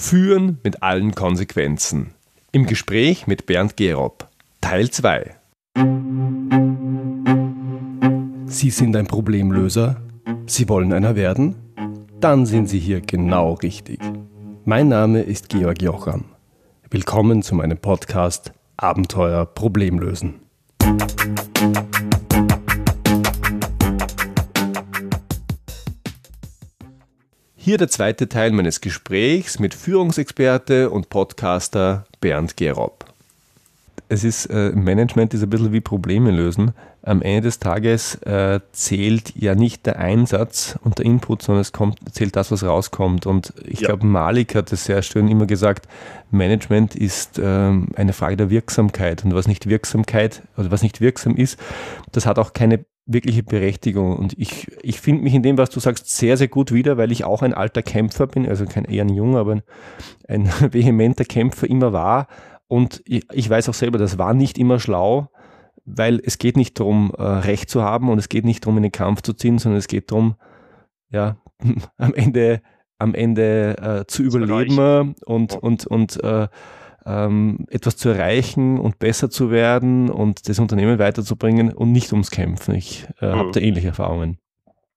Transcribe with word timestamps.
Führen 0.00 0.58
mit 0.64 0.82
allen 0.82 1.14
Konsequenzen. 1.14 2.14
Im 2.52 2.64
Gespräch 2.64 3.26
mit 3.26 3.44
Bernd 3.44 3.76
Gerob. 3.76 4.28
Teil 4.62 4.88
2. 4.90 5.36
Sie 8.46 8.70
sind 8.70 8.96
ein 8.96 9.06
Problemlöser? 9.06 10.00
Sie 10.46 10.70
wollen 10.70 10.94
einer 10.94 11.16
werden? 11.16 11.54
Dann 12.18 12.46
sind 12.46 12.70
Sie 12.70 12.78
hier 12.78 13.02
genau 13.02 13.52
richtig. 13.52 14.00
Mein 14.64 14.88
Name 14.88 15.20
ist 15.20 15.50
Georg 15.50 15.82
Jocham. 15.82 16.24
Willkommen 16.90 17.42
zu 17.42 17.54
meinem 17.54 17.76
Podcast 17.76 18.52
Abenteuer 18.78 19.44
Problemlösen. 19.44 20.40
Hier 27.70 27.78
der 27.78 27.88
zweite 27.88 28.28
Teil 28.28 28.50
meines 28.50 28.80
Gesprächs 28.80 29.60
mit 29.60 29.74
Führungsexperte 29.74 30.90
und 30.90 31.08
Podcaster 31.08 32.04
Bernd 32.20 32.56
Gerob. 32.56 33.04
Es 34.08 34.24
ist, 34.24 34.46
äh, 34.46 34.72
Management 34.72 35.34
ist 35.34 35.44
ein 35.44 35.50
bisschen 35.50 35.72
wie 35.72 35.80
Probleme 35.80 36.32
lösen. 36.32 36.72
Am 37.04 37.22
Ende 37.22 37.42
des 37.42 37.60
Tages 37.60 38.16
äh, 38.22 38.58
zählt 38.72 39.36
ja 39.36 39.54
nicht 39.54 39.86
der 39.86 40.00
Einsatz 40.00 40.80
und 40.82 40.98
der 40.98 41.06
Input, 41.06 41.42
sondern 41.42 41.60
es 41.60 41.70
kommt, 41.70 42.00
zählt 42.12 42.34
das, 42.34 42.50
was 42.50 42.64
rauskommt. 42.64 43.24
Und 43.26 43.54
ich 43.64 43.82
ja. 43.82 43.86
glaube, 43.86 44.04
Malik 44.04 44.56
hat 44.56 44.72
es 44.72 44.86
sehr 44.86 45.02
schön 45.02 45.28
immer 45.28 45.46
gesagt, 45.46 45.86
Management 46.32 46.96
ist 46.96 47.40
ähm, 47.40 47.90
eine 47.94 48.14
Frage 48.14 48.36
der 48.36 48.50
Wirksamkeit. 48.50 49.24
Und 49.24 49.32
was 49.32 49.46
nicht 49.46 49.68
Wirksamkeit, 49.68 50.42
also 50.56 50.72
was 50.72 50.82
nicht 50.82 51.00
wirksam 51.00 51.36
ist, 51.36 51.56
das 52.10 52.26
hat 52.26 52.40
auch 52.40 52.52
keine 52.52 52.84
wirkliche 53.12 53.42
Berechtigung. 53.42 54.16
Und 54.16 54.38
ich, 54.38 54.68
ich 54.82 55.00
finde 55.00 55.22
mich 55.22 55.34
in 55.34 55.42
dem, 55.42 55.58
was 55.58 55.70
du 55.70 55.80
sagst, 55.80 56.16
sehr, 56.16 56.36
sehr 56.36 56.48
gut 56.48 56.72
wieder, 56.72 56.96
weil 56.96 57.12
ich 57.12 57.24
auch 57.24 57.42
ein 57.42 57.54
alter 57.54 57.82
Kämpfer 57.82 58.26
bin, 58.26 58.48
also 58.48 58.64
kein 58.66 58.84
eher 58.84 59.04
ein 59.04 59.14
junger, 59.14 59.40
aber 59.40 59.52
ein, 59.52 59.62
ein 60.28 60.48
vehementer 60.72 61.24
Kämpfer 61.24 61.68
immer 61.68 61.92
war. 61.92 62.28
Und 62.68 63.02
ich, 63.04 63.24
ich 63.32 63.50
weiß 63.50 63.68
auch 63.68 63.74
selber, 63.74 63.98
das 63.98 64.18
war 64.18 64.34
nicht 64.34 64.58
immer 64.58 64.78
schlau, 64.78 65.28
weil 65.84 66.20
es 66.24 66.38
geht 66.38 66.56
nicht 66.56 66.78
darum, 66.78 67.12
äh, 67.18 67.22
Recht 67.22 67.68
zu 67.68 67.82
haben 67.82 68.08
und 68.10 68.18
es 68.18 68.28
geht 68.28 68.44
nicht 68.44 68.64
darum, 68.64 68.76
in 68.76 68.84
den 68.84 68.92
Kampf 68.92 69.22
zu 69.22 69.32
ziehen, 69.32 69.58
sondern 69.58 69.78
es 69.78 69.88
geht 69.88 70.10
darum, 70.10 70.36
ja, 71.10 71.36
am 71.96 72.14
Ende, 72.14 72.62
am 72.98 73.14
Ende 73.14 73.76
äh, 73.78 74.06
zu 74.06 74.22
überleben 74.22 75.14
und, 75.24 75.54
und, 75.54 75.86
und 75.86 76.22
äh, 76.22 76.48
ähm, 77.06 77.66
etwas 77.70 77.96
zu 77.96 78.10
erreichen 78.10 78.78
und 78.78 78.98
besser 78.98 79.30
zu 79.30 79.50
werden 79.50 80.10
und 80.10 80.48
das 80.48 80.58
Unternehmen 80.58 80.98
weiterzubringen 80.98 81.72
und 81.72 81.92
nicht 81.92 82.12
ums 82.12 82.30
Kämpfen. 82.30 82.74
Ich 82.74 83.06
äh, 83.20 83.26
mhm. 83.26 83.38
habe 83.38 83.50
da 83.52 83.60
ähnliche 83.60 83.88
Erfahrungen. 83.88 84.38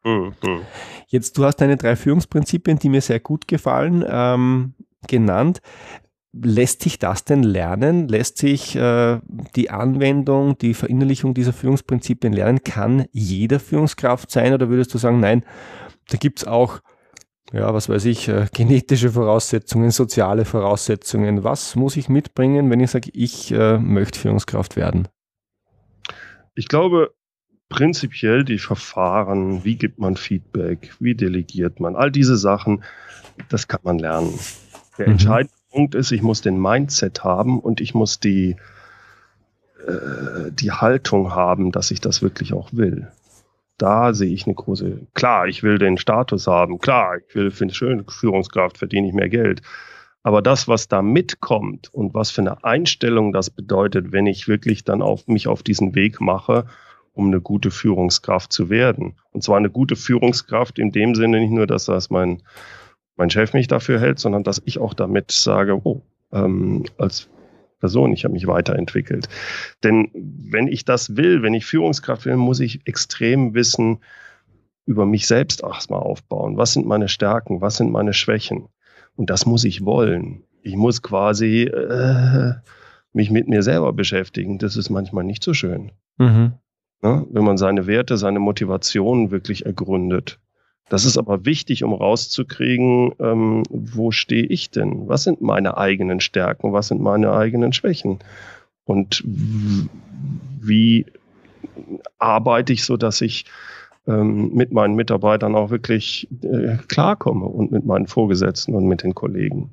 Mhm. 0.04 0.34
Jetzt, 1.08 1.38
du 1.38 1.46
hast 1.46 1.58
deine 1.58 1.78
drei 1.78 1.96
Führungsprinzipien, 1.96 2.80
die 2.80 2.90
mir 2.90 3.02
sehr 3.02 3.20
gut 3.20 3.48
gefallen, 3.48 4.04
ähm, 4.08 4.74
genannt. 5.08 5.62
Lässt 6.34 6.82
sich 6.82 6.98
das 6.98 7.26
denn 7.26 7.44
lernen? 7.44 8.08
Lässt 8.08 8.40
sich 8.40 8.76
äh, 8.76 9.20
die 9.56 9.70
Anwendung, 9.70 10.58
die 10.58 10.74
Verinnerlichung 10.74 11.34
dieser 11.34 11.54
Führungsprinzipien 11.54 12.34
lernen? 12.34 12.64
Kann 12.64 13.06
jeder 13.12 13.60
Führungskraft 13.60 14.32
sein 14.32 14.54
oder 14.54 14.70
würdest 14.70 14.94
du 14.94 14.98
sagen, 14.98 15.20
nein, 15.20 15.44
da 16.10 16.18
gibt 16.18 16.40
es 16.40 16.48
auch 16.48 16.80
ja, 17.52 17.74
was 17.74 17.90
weiß 17.90 18.06
ich, 18.06 18.30
äh, 18.30 18.48
genetische 18.54 19.12
Voraussetzungen, 19.12 19.92
soziale 19.92 20.46
Voraussetzungen. 20.46 21.44
Was 21.44 21.76
muss 21.76 21.98
ich 21.98 22.10
mitbringen, 22.10 22.70
wenn 22.70 22.80
ich 22.80 22.92
sage, 22.92 23.12
ich 23.14 23.52
äh, 23.52 23.78
möchte 23.78 24.20
Führungskraft 24.20 24.76
werden? 24.76 25.08
Ich 26.56 26.68
glaube, 26.68 27.14
prinzipiell 27.70 28.44
die 28.46 28.60
Verfahren, 28.60 29.64
wie 29.64 29.76
gibt 29.76 30.00
man 30.00 30.16
Feedback, 30.16 30.94
wie 31.00 31.16
delegiert 31.16 31.80
man, 31.80 31.96
all 31.96 32.12
diese 32.12 32.38
Sachen, 32.38 32.84
das 33.50 33.68
kann 33.68 33.82
man 33.84 34.00
lernen. 34.00 34.34
Der 34.98 35.08
mhm. 35.08 35.14
entscheidende 35.14 35.54
Punkt 35.72 35.96
ist, 35.96 36.12
ich 36.12 36.22
muss 36.22 36.42
den 36.42 36.60
Mindset 36.62 37.24
haben 37.24 37.60
und 37.60 37.82
ich 37.82 37.94
muss 37.94 38.20
die, 38.20 38.56
äh, 39.88 40.52
die 40.52 40.72
Haltung 40.72 41.36
haben, 41.36 41.72
dass 41.72 41.92
ich 41.92 42.00
das 42.00 42.22
wirklich 42.22 42.54
auch 42.54 42.70
will 42.74 43.12
da 43.78 44.14
sehe 44.14 44.34
ich 44.34 44.46
eine 44.46 44.56
große, 44.56 45.08
klar, 45.14 45.48
ich 45.48 45.64
will 45.64 45.78
den 45.78 45.98
Status 45.98 46.48
haben, 46.48 46.80
klar, 46.80 47.18
ich 47.28 47.36
will, 47.36 47.52
finde 47.52 47.74
schön, 47.74 48.06
Führungskraft, 48.08 48.78
verdiene 48.78 49.08
ich 49.08 49.14
mehr 49.14 49.30
Geld. 49.30 49.62
Aber 50.24 50.42
das, 50.42 50.68
was 50.68 50.88
da 50.88 51.02
mitkommt 51.02 51.94
und 51.94 52.14
was 52.14 52.32
für 52.32 52.42
eine 52.42 52.64
Einstellung 52.64 53.34
das 53.34 53.50
bedeutet, 53.50 54.12
wenn 54.14 54.26
ich 54.26 54.48
wirklich 54.48 54.86
dann 54.86 55.02
auf 55.02 55.28
mich 55.28 55.48
auf 55.48 55.64
diesen 55.64 55.96
Weg 55.96 56.22
mache, 56.22 56.66
um 57.12 57.28
eine 57.28 57.42
gute 57.42 57.72
Führungskraft 57.72 58.54
zu 58.54 58.70
werden. 58.70 59.16
Und 59.32 59.44
zwar 59.44 59.58
eine 59.58 59.70
gute 59.70 59.96
Führungskraft 59.96 60.80
in 60.80 60.92
dem 60.92 61.14
Sinne 61.14 61.40
nicht 61.40 61.52
nur, 61.52 61.68
dass 61.68 61.86
das 61.86 62.10
mein, 62.10 62.42
mein 63.18 63.30
Chef 63.30 63.54
mich 63.54 63.68
dafür 63.68 64.00
hält, 64.00 64.20
sondern 64.20 64.44
dass 64.44 64.62
ich 64.66 64.80
auch 64.80 64.94
damit 64.94 65.32
sage, 65.32 65.80
oh, 65.84 66.02
ähm, 66.32 66.86
als 66.98 67.30
Person, 67.84 68.14
ich 68.14 68.24
habe 68.24 68.34
mich 68.34 68.48
weiterentwickelt. 68.48 69.28
Denn 69.84 70.10
wenn 70.14 70.70
ich 70.70 70.86
das 70.86 71.18
will, 71.18 71.44
wenn 71.44 71.54
ich 71.54 71.66
Führungskraft 71.66 72.26
will, 72.26 72.38
muss 72.38 72.62
ich 72.62 72.88
extrem 72.88 73.56
wissen, 73.56 73.98
über 74.86 75.06
mich 75.06 75.28
selbst 75.28 75.64
erstmal 75.64 76.00
aufbauen. 76.00 76.56
Was 76.56 76.72
sind 76.72 76.86
meine 76.86 77.10
Stärken? 77.10 77.60
Was 77.60 77.76
sind 77.76 77.92
meine 77.92 78.14
Schwächen? 78.14 78.70
Und 79.18 79.30
das 79.30 79.46
muss 79.46 79.66
ich 79.66 79.84
wollen. 79.84 80.44
Ich 80.62 80.78
muss 80.78 81.02
quasi 81.02 81.64
äh, 81.64 82.54
mich 83.12 83.30
mit 83.30 83.50
mir 83.50 83.64
selber 83.64 83.92
beschäftigen. 83.92 84.60
Das 84.60 84.78
ist 84.78 84.90
manchmal 84.90 85.26
nicht 85.26 85.44
so 85.44 85.54
schön. 85.54 85.92
Mhm. 86.18 86.54
Ne? 87.02 87.26
Wenn 87.32 87.44
man 87.44 87.58
seine 87.58 87.86
Werte, 87.86 88.16
seine 88.16 88.40
Motivationen 88.40 89.30
wirklich 89.30 89.66
ergründet. 89.66 90.40
Das 90.90 91.06
ist 91.06 91.18
aber 91.18 91.46
wichtig, 91.46 91.84
um 91.84 91.94
rauszukriegen, 91.94 93.14
ähm, 93.20 93.64
wo 93.70 94.12
stehe 94.12 94.46
ich 94.46 94.70
denn? 94.70 95.08
Was 95.08 95.24
sind 95.24 95.42
meine 95.42 95.78
eigenen 95.78 96.20
Stärken? 96.20 96.74
Was 96.74 96.90
sind 96.90 97.02
meine 97.02 97.32
eigenen 97.32 97.74
Schwächen? 97.74 98.20
Und 98.86 99.24
wie 99.26 101.06
arbeite 102.20 102.74
ich 102.74 102.84
so, 102.84 102.98
dass 102.98 103.22
ich 103.22 103.46
ähm, 104.08 104.54
mit 104.54 104.74
meinen 104.74 104.96
Mitarbeitern 104.96 105.56
auch 105.56 105.70
wirklich 105.70 106.28
äh, 106.44 106.78
klarkomme 106.88 107.46
und 107.46 107.72
mit 107.72 107.86
meinen 107.86 108.08
Vorgesetzten 108.08 108.76
und 108.76 108.86
mit 108.86 109.04
den 109.04 109.16
Kollegen? 109.16 109.70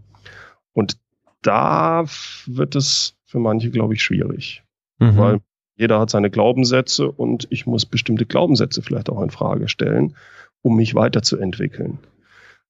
Und 0.73 0.97
da 1.43 2.05
wird 2.47 2.77
es 2.77 3.17
für 3.25 3.41
manche, 3.41 3.71
glaube 3.71 3.95
ich, 3.95 4.03
schwierig. 4.03 4.63
Mhm. 4.99 5.17
Weil 5.17 5.41
jeder 5.77 5.99
hat 5.99 6.11
seine 6.11 6.31
Glaubenssätze 6.31 7.11
und 7.11 7.49
ich 7.51 7.67
muss 7.67 7.87
bestimmte 7.87 8.27
Glaubenssätze 8.27 8.83
vielleicht 8.83 9.11
auch 9.11 9.23
in 9.23 9.31
Frage 9.31 9.67
stellen 9.67 10.15
um 10.63 10.77
mich 10.77 10.95
weiterzuentwickeln. 10.95 11.99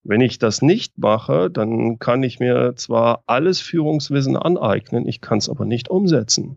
Wenn 0.02 0.20
ich 0.22 0.38
das 0.38 0.62
nicht 0.62 0.96
mache, 0.98 1.50
dann 1.50 1.98
kann 1.98 2.22
ich 2.22 2.40
mir 2.40 2.74
zwar 2.76 3.22
alles 3.26 3.60
Führungswissen 3.60 4.36
aneignen, 4.36 5.06
ich 5.06 5.20
kann 5.20 5.38
es 5.38 5.48
aber 5.48 5.66
nicht 5.66 5.88
umsetzen. 5.90 6.56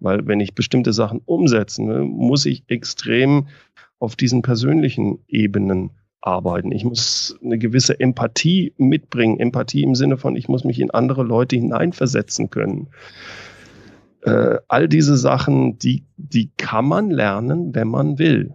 Weil 0.00 0.26
wenn 0.26 0.40
ich 0.40 0.54
bestimmte 0.54 0.92
Sachen 0.92 1.20
umsetzen 1.24 1.88
will, 1.88 2.04
muss 2.04 2.46
ich 2.46 2.64
extrem 2.68 3.48
auf 3.98 4.16
diesen 4.16 4.42
persönlichen 4.42 5.18
Ebenen 5.26 5.90
arbeiten. 6.20 6.72
Ich 6.72 6.84
muss 6.84 7.38
eine 7.42 7.58
gewisse 7.58 7.98
Empathie 7.98 8.72
mitbringen. 8.76 9.40
Empathie 9.40 9.82
im 9.82 9.94
Sinne 9.94 10.16
von, 10.16 10.36
ich 10.36 10.48
muss 10.48 10.64
mich 10.64 10.80
in 10.80 10.90
andere 10.90 11.24
Leute 11.24 11.56
hineinversetzen 11.56 12.48
können. 12.48 12.88
Äh, 14.22 14.58
all 14.68 14.88
diese 14.88 15.16
Sachen, 15.16 15.78
die, 15.78 16.04
die 16.16 16.50
kann 16.56 16.86
man 16.86 17.10
lernen, 17.10 17.74
wenn 17.74 17.88
man 17.88 18.18
will 18.18 18.54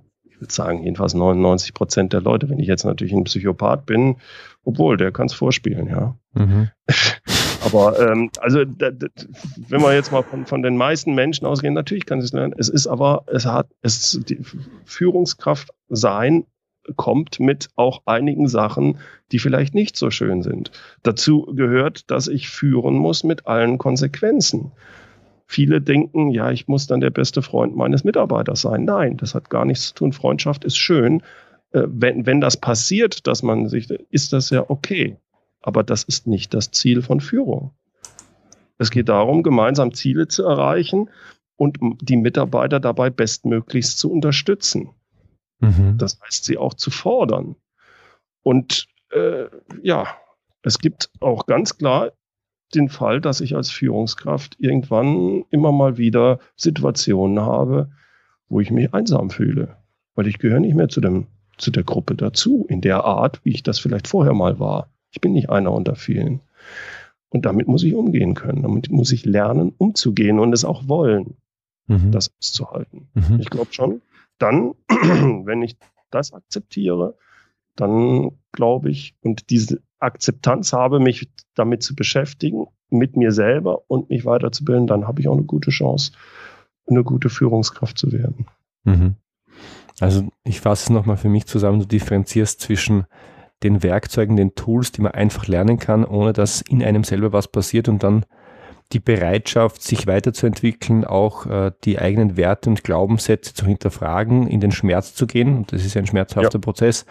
sagen, 0.51 0.83
jedenfalls 0.83 1.13
99 1.13 1.73
Prozent 1.73 2.13
der 2.13 2.21
Leute. 2.21 2.49
Wenn 2.49 2.59
ich 2.59 2.67
jetzt 2.67 2.85
natürlich 2.85 3.13
ein 3.13 3.23
Psychopath 3.23 3.85
bin, 3.85 4.17
obwohl, 4.63 4.97
der 4.97 5.11
kann 5.11 5.27
es 5.27 5.33
vorspielen, 5.33 5.87
ja. 5.87 6.15
Mhm. 6.33 6.69
aber 7.65 7.99
ähm, 7.99 8.29
also 8.39 8.65
da, 8.65 8.91
da, 8.91 9.07
wenn 9.69 9.81
wir 9.81 9.93
jetzt 9.93 10.11
mal 10.11 10.23
von, 10.23 10.45
von 10.45 10.61
den 10.61 10.77
meisten 10.77 11.13
Menschen 11.13 11.45
ausgehen, 11.45 11.73
natürlich 11.73 12.05
kann 12.05 12.19
es 12.19 12.33
lernen. 12.33 12.53
Es 12.57 12.69
ist 12.69 12.87
aber, 12.87 13.23
es 13.27 13.45
hat, 13.45 13.67
es 13.81 14.19
die 14.27 14.39
Führungskraft 14.85 15.71
sein 15.89 16.45
kommt 16.95 17.39
mit 17.39 17.69
auch 17.75 18.01
einigen 18.05 18.47
Sachen, 18.47 18.99
die 19.31 19.39
vielleicht 19.39 19.73
nicht 19.73 19.95
so 19.95 20.11
schön 20.11 20.43
sind. 20.43 20.71
Dazu 21.01 21.45
gehört, 21.55 22.11
dass 22.11 22.27
ich 22.27 22.49
führen 22.49 22.95
muss 22.95 23.23
mit 23.23 23.47
allen 23.47 23.77
Konsequenzen. 23.77 24.71
Viele 25.45 25.81
denken, 25.81 26.31
ja, 26.31 26.51
ich 26.51 26.67
muss 26.67 26.87
dann 26.87 27.01
der 27.01 27.09
beste 27.09 27.41
Freund 27.41 27.75
meines 27.75 28.03
Mitarbeiters 28.03 28.61
sein. 28.61 28.85
Nein, 28.85 29.17
das 29.17 29.35
hat 29.35 29.49
gar 29.49 29.65
nichts 29.65 29.89
zu 29.89 29.93
tun. 29.95 30.13
Freundschaft 30.13 30.63
ist 30.63 30.77
schön. 30.77 31.21
Äh, 31.71 31.83
wenn, 31.87 32.25
wenn 32.25 32.41
das 32.41 32.57
passiert, 32.57 33.27
dass 33.27 33.43
man 33.43 33.67
sich, 33.67 33.89
ist 33.89 34.33
das 34.33 34.49
ja 34.49 34.69
okay. 34.69 35.17
Aber 35.61 35.83
das 35.83 36.03
ist 36.03 36.27
nicht 36.27 36.53
das 36.53 36.71
Ziel 36.71 37.01
von 37.01 37.19
Führung. 37.19 37.71
Es 38.77 38.91
geht 38.91 39.09
darum, 39.09 39.43
gemeinsam 39.43 39.93
Ziele 39.93 40.27
zu 40.27 40.43
erreichen 40.43 41.09
und 41.55 41.77
die 42.01 42.17
Mitarbeiter 42.17 42.79
dabei 42.79 43.09
bestmöglichst 43.09 43.97
zu 43.97 44.11
unterstützen. 44.11 44.89
Mhm. 45.59 45.97
Das 45.97 46.19
heißt, 46.21 46.43
sie 46.43 46.57
auch 46.57 46.73
zu 46.73 46.91
fordern. 46.91 47.55
Und 48.41 48.87
äh, 49.11 49.45
ja, 49.81 50.07
es 50.63 50.79
gibt 50.79 51.09
auch 51.19 51.45
ganz 51.45 51.77
klar 51.77 52.11
den 52.75 52.89
Fall, 52.89 53.21
dass 53.21 53.41
ich 53.41 53.55
als 53.55 53.71
Führungskraft 53.71 54.55
irgendwann 54.59 55.45
immer 55.49 55.71
mal 55.71 55.97
wieder 55.97 56.39
Situationen 56.55 57.43
habe, 57.43 57.91
wo 58.49 58.59
ich 58.59 58.71
mich 58.71 58.93
einsam 58.93 59.29
fühle, 59.29 59.77
weil 60.15 60.27
ich 60.27 60.39
gehöre 60.39 60.59
nicht 60.59 60.75
mehr 60.75 60.89
zu 60.89 61.01
dem 61.01 61.27
zu 61.57 61.71
der 61.71 61.83
Gruppe 61.83 62.15
dazu 62.15 62.65
in 62.67 62.81
der 62.81 63.03
Art, 63.03 63.39
wie 63.43 63.51
ich 63.51 63.63
das 63.63 63.79
vielleicht 63.79 64.07
vorher 64.07 64.33
mal 64.33 64.59
war. 64.59 64.89
Ich 65.11 65.21
bin 65.21 65.33
nicht 65.33 65.49
einer 65.49 65.71
unter 65.71 65.95
vielen. 65.95 66.41
Und 67.29 67.45
damit 67.45 67.67
muss 67.67 67.83
ich 67.83 67.93
umgehen 67.93 68.33
können. 68.33 68.63
Damit 68.63 68.91
muss 68.91 69.11
ich 69.11 69.25
lernen, 69.25 69.73
umzugehen 69.77 70.39
und 70.39 70.53
es 70.53 70.65
auch 70.65 70.87
wollen, 70.87 71.35
mhm. 71.87 72.11
das 72.11 72.31
auszuhalten. 72.39 73.07
Mhm. 73.13 73.39
Ich 73.39 73.49
glaube 73.49 73.71
schon, 73.71 74.01
dann, 74.37 74.73
wenn 74.89 75.61
ich 75.61 75.77
das 76.11 76.33
akzeptiere, 76.33 77.15
dann 77.75 78.31
glaube 78.51 78.91
ich, 78.91 79.15
und 79.21 79.49
diese 79.49 79.81
Akzeptanz 80.03 80.73
habe, 80.73 80.99
mich 80.99 81.29
damit 81.55 81.83
zu 81.83 81.95
beschäftigen, 81.95 82.67
mit 82.89 83.17
mir 83.17 83.31
selber 83.31 83.83
und 83.87 84.09
mich 84.09 84.25
weiterzubilden, 84.25 84.87
dann 84.87 85.07
habe 85.07 85.21
ich 85.21 85.27
auch 85.27 85.33
eine 85.33 85.45
gute 85.45 85.71
Chance, 85.71 86.11
eine 86.87 87.03
gute 87.03 87.29
Führungskraft 87.29 87.97
zu 87.97 88.11
werden. 88.11 88.47
Mhm. 88.83 89.15
Also 89.99 90.27
ich 90.43 90.61
fasse 90.61 90.85
es 90.85 90.89
nochmal 90.89 91.17
für 91.17 91.29
mich 91.29 91.45
zusammen, 91.45 91.79
du 91.79 91.87
differenzierst 91.87 92.59
zwischen 92.59 93.05
den 93.63 93.81
Werkzeugen, 93.81 94.35
den 94.35 94.55
Tools, 94.55 94.91
die 94.91 95.01
man 95.01 95.13
einfach 95.13 95.47
lernen 95.47 95.79
kann, 95.79 96.03
ohne 96.03 96.33
dass 96.33 96.61
in 96.61 96.83
einem 96.83 97.03
selber 97.03 97.31
was 97.31 97.47
passiert 97.47 97.87
und 97.87 98.03
dann 98.03 98.25
die 98.91 98.99
Bereitschaft, 98.99 99.81
sich 99.81 100.05
weiterzuentwickeln, 100.07 101.05
auch 101.05 101.45
äh, 101.45 101.71
die 101.83 101.99
eigenen 101.99 102.37
Werte 102.37 102.69
und 102.69 102.83
Glaubenssätze 102.83 103.53
zu 103.53 103.65
hinterfragen, 103.65 104.47
in 104.47 104.59
den 104.59 104.71
Schmerz 104.71 105.15
zu 105.15 105.25
gehen, 105.25 105.57
und 105.57 105.71
das 105.71 105.85
ist 105.85 105.97
ein 105.97 106.05
schmerzhafter 106.05 106.59
ja. 106.59 106.61
Prozess, 106.61 107.05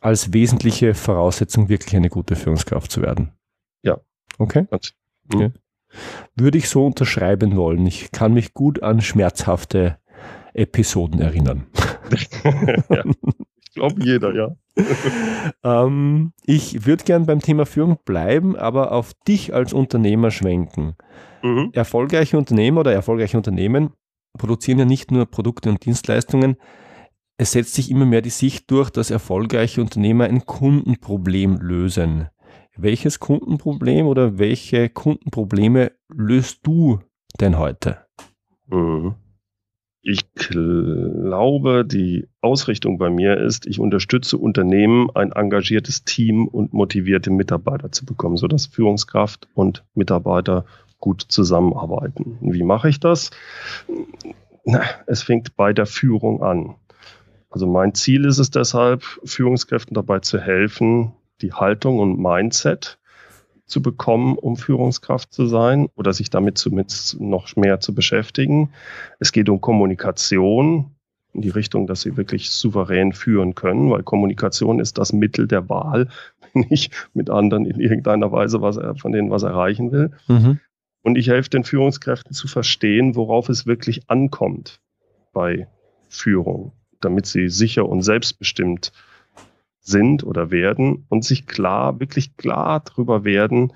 als 0.00 0.32
wesentliche 0.32 0.94
Voraussetzung, 0.94 1.68
wirklich 1.68 1.94
eine 1.94 2.08
gute 2.08 2.36
Führungskraft 2.36 2.90
zu 2.90 3.02
werden. 3.02 3.32
Ja. 3.82 3.98
Okay. 4.38 4.66
okay. 4.70 4.92
Mhm. 5.32 5.52
Würde 6.36 6.58
ich 6.58 6.68
so 6.68 6.86
unterschreiben 6.86 7.56
wollen. 7.56 7.86
Ich 7.86 8.12
kann 8.12 8.32
mich 8.32 8.54
gut 8.54 8.82
an 8.82 9.00
schmerzhafte 9.00 9.98
Episoden 10.54 11.20
erinnern. 11.20 11.66
ja, 12.88 13.04
ich 13.62 13.74
glaube 13.74 14.02
jeder, 14.02 14.34
ja. 14.34 14.56
ähm, 15.62 16.32
ich 16.44 16.86
würde 16.86 17.04
gern 17.04 17.26
beim 17.26 17.40
Thema 17.40 17.66
Führung 17.66 17.98
bleiben, 18.04 18.56
aber 18.56 18.92
auf 18.92 19.14
dich 19.26 19.54
als 19.54 19.72
Unternehmer 19.72 20.30
schwenken. 20.30 20.96
Mhm. 21.42 21.70
Erfolgreiche 21.72 22.38
Unternehmer 22.38 22.80
oder 22.80 22.92
erfolgreiche 22.92 23.36
Unternehmen 23.36 23.92
produzieren 24.38 24.78
ja 24.78 24.84
nicht 24.84 25.10
nur 25.10 25.26
Produkte 25.26 25.68
und 25.70 25.84
Dienstleistungen. 25.84 26.56
Es 27.40 27.52
setzt 27.52 27.72
sich 27.72 27.90
immer 27.90 28.04
mehr 28.04 28.20
die 28.20 28.28
Sicht 28.28 28.70
durch, 28.70 28.90
dass 28.90 29.10
erfolgreiche 29.10 29.80
Unternehmer 29.80 30.24
ein 30.24 30.44
Kundenproblem 30.44 31.56
lösen. 31.56 32.28
Welches 32.76 33.18
Kundenproblem 33.18 34.06
oder 34.06 34.38
welche 34.38 34.90
Kundenprobleme 34.90 35.92
löst 36.10 36.66
du 36.66 36.98
denn 37.40 37.56
heute? 37.56 38.04
Mhm. 38.66 39.14
Ich 40.02 40.34
glaube, 40.34 41.86
die 41.86 42.28
Ausrichtung 42.42 42.98
bei 42.98 43.08
mir 43.08 43.38
ist, 43.38 43.64
ich 43.64 43.80
unterstütze 43.80 44.36
Unternehmen, 44.36 45.08
ein 45.14 45.32
engagiertes 45.32 46.04
Team 46.04 46.46
und 46.46 46.74
motivierte 46.74 47.30
Mitarbeiter 47.30 47.90
zu 47.90 48.04
bekommen, 48.04 48.36
sodass 48.36 48.66
Führungskraft 48.66 49.48
und 49.54 49.82
Mitarbeiter 49.94 50.66
gut 50.98 51.24
zusammenarbeiten. 51.26 52.36
Wie 52.42 52.64
mache 52.64 52.90
ich 52.90 53.00
das? 53.00 53.30
Na, 54.66 54.82
es 55.06 55.22
fängt 55.22 55.56
bei 55.56 55.72
der 55.72 55.86
Führung 55.86 56.42
an. 56.42 56.74
Also 57.50 57.66
mein 57.66 57.94
Ziel 57.94 58.24
ist 58.24 58.38
es 58.38 58.50
deshalb, 58.50 59.02
Führungskräften 59.24 59.94
dabei 59.94 60.20
zu 60.20 60.40
helfen, 60.40 61.12
die 61.42 61.52
Haltung 61.52 61.98
und 61.98 62.18
Mindset 62.18 62.98
zu 63.66 63.82
bekommen, 63.82 64.36
um 64.36 64.56
Führungskraft 64.56 65.32
zu 65.32 65.46
sein 65.46 65.88
oder 65.94 66.12
sich 66.12 66.30
damit 66.30 66.58
zumindest 66.58 67.20
noch 67.20 67.54
mehr 67.56 67.80
zu 67.80 67.94
beschäftigen. 67.94 68.70
Es 69.18 69.32
geht 69.32 69.48
um 69.48 69.60
Kommunikation 69.60 70.92
in 71.32 71.42
die 71.42 71.50
Richtung, 71.50 71.86
dass 71.86 72.02
sie 72.02 72.16
wirklich 72.16 72.50
souverän 72.50 73.12
führen 73.12 73.54
können, 73.54 73.90
weil 73.90 74.02
Kommunikation 74.02 74.80
ist 74.80 74.98
das 74.98 75.12
Mittel 75.12 75.46
der 75.46 75.68
Wahl, 75.68 76.08
wenn 76.52 76.66
ich 76.70 76.90
mit 77.14 77.30
anderen 77.30 77.64
in 77.64 77.80
irgendeiner 77.80 78.32
Weise 78.32 78.60
was, 78.60 78.78
von 79.00 79.12
denen 79.12 79.30
was 79.30 79.44
erreichen 79.44 79.92
will. 79.92 80.10
Mhm. 80.26 80.60
Und 81.02 81.16
ich 81.16 81.28
helfe 81.28 81.50
den 81.50 81.64
Führungskräften 81.64 82.34
zu 82.34 82.46
verstehen, 82.46 83.14
worauf 83.14 83.48
es 83.48 83.66
wirklich 83.66 84.10
ankommt 84.10 84.80
bei 85.32 85.68
Führung, 86.08 86.72
damit 87.00 87.26
sie 87.26 87.48
sicher 87.48 87.88
und 87.88 88.02
selbstbestimmt 88.02 88.92
sind 89.80 90.24
oder 90.24 90.50
werden 90.50 91.06
und 91.08 91.24
sich 91.24 91.46
klar, 91.46 92.00
wirklich 92.00 92.36
klar 92.36 92.82
darüber 92.84 93.24
werden, 93.24 93.72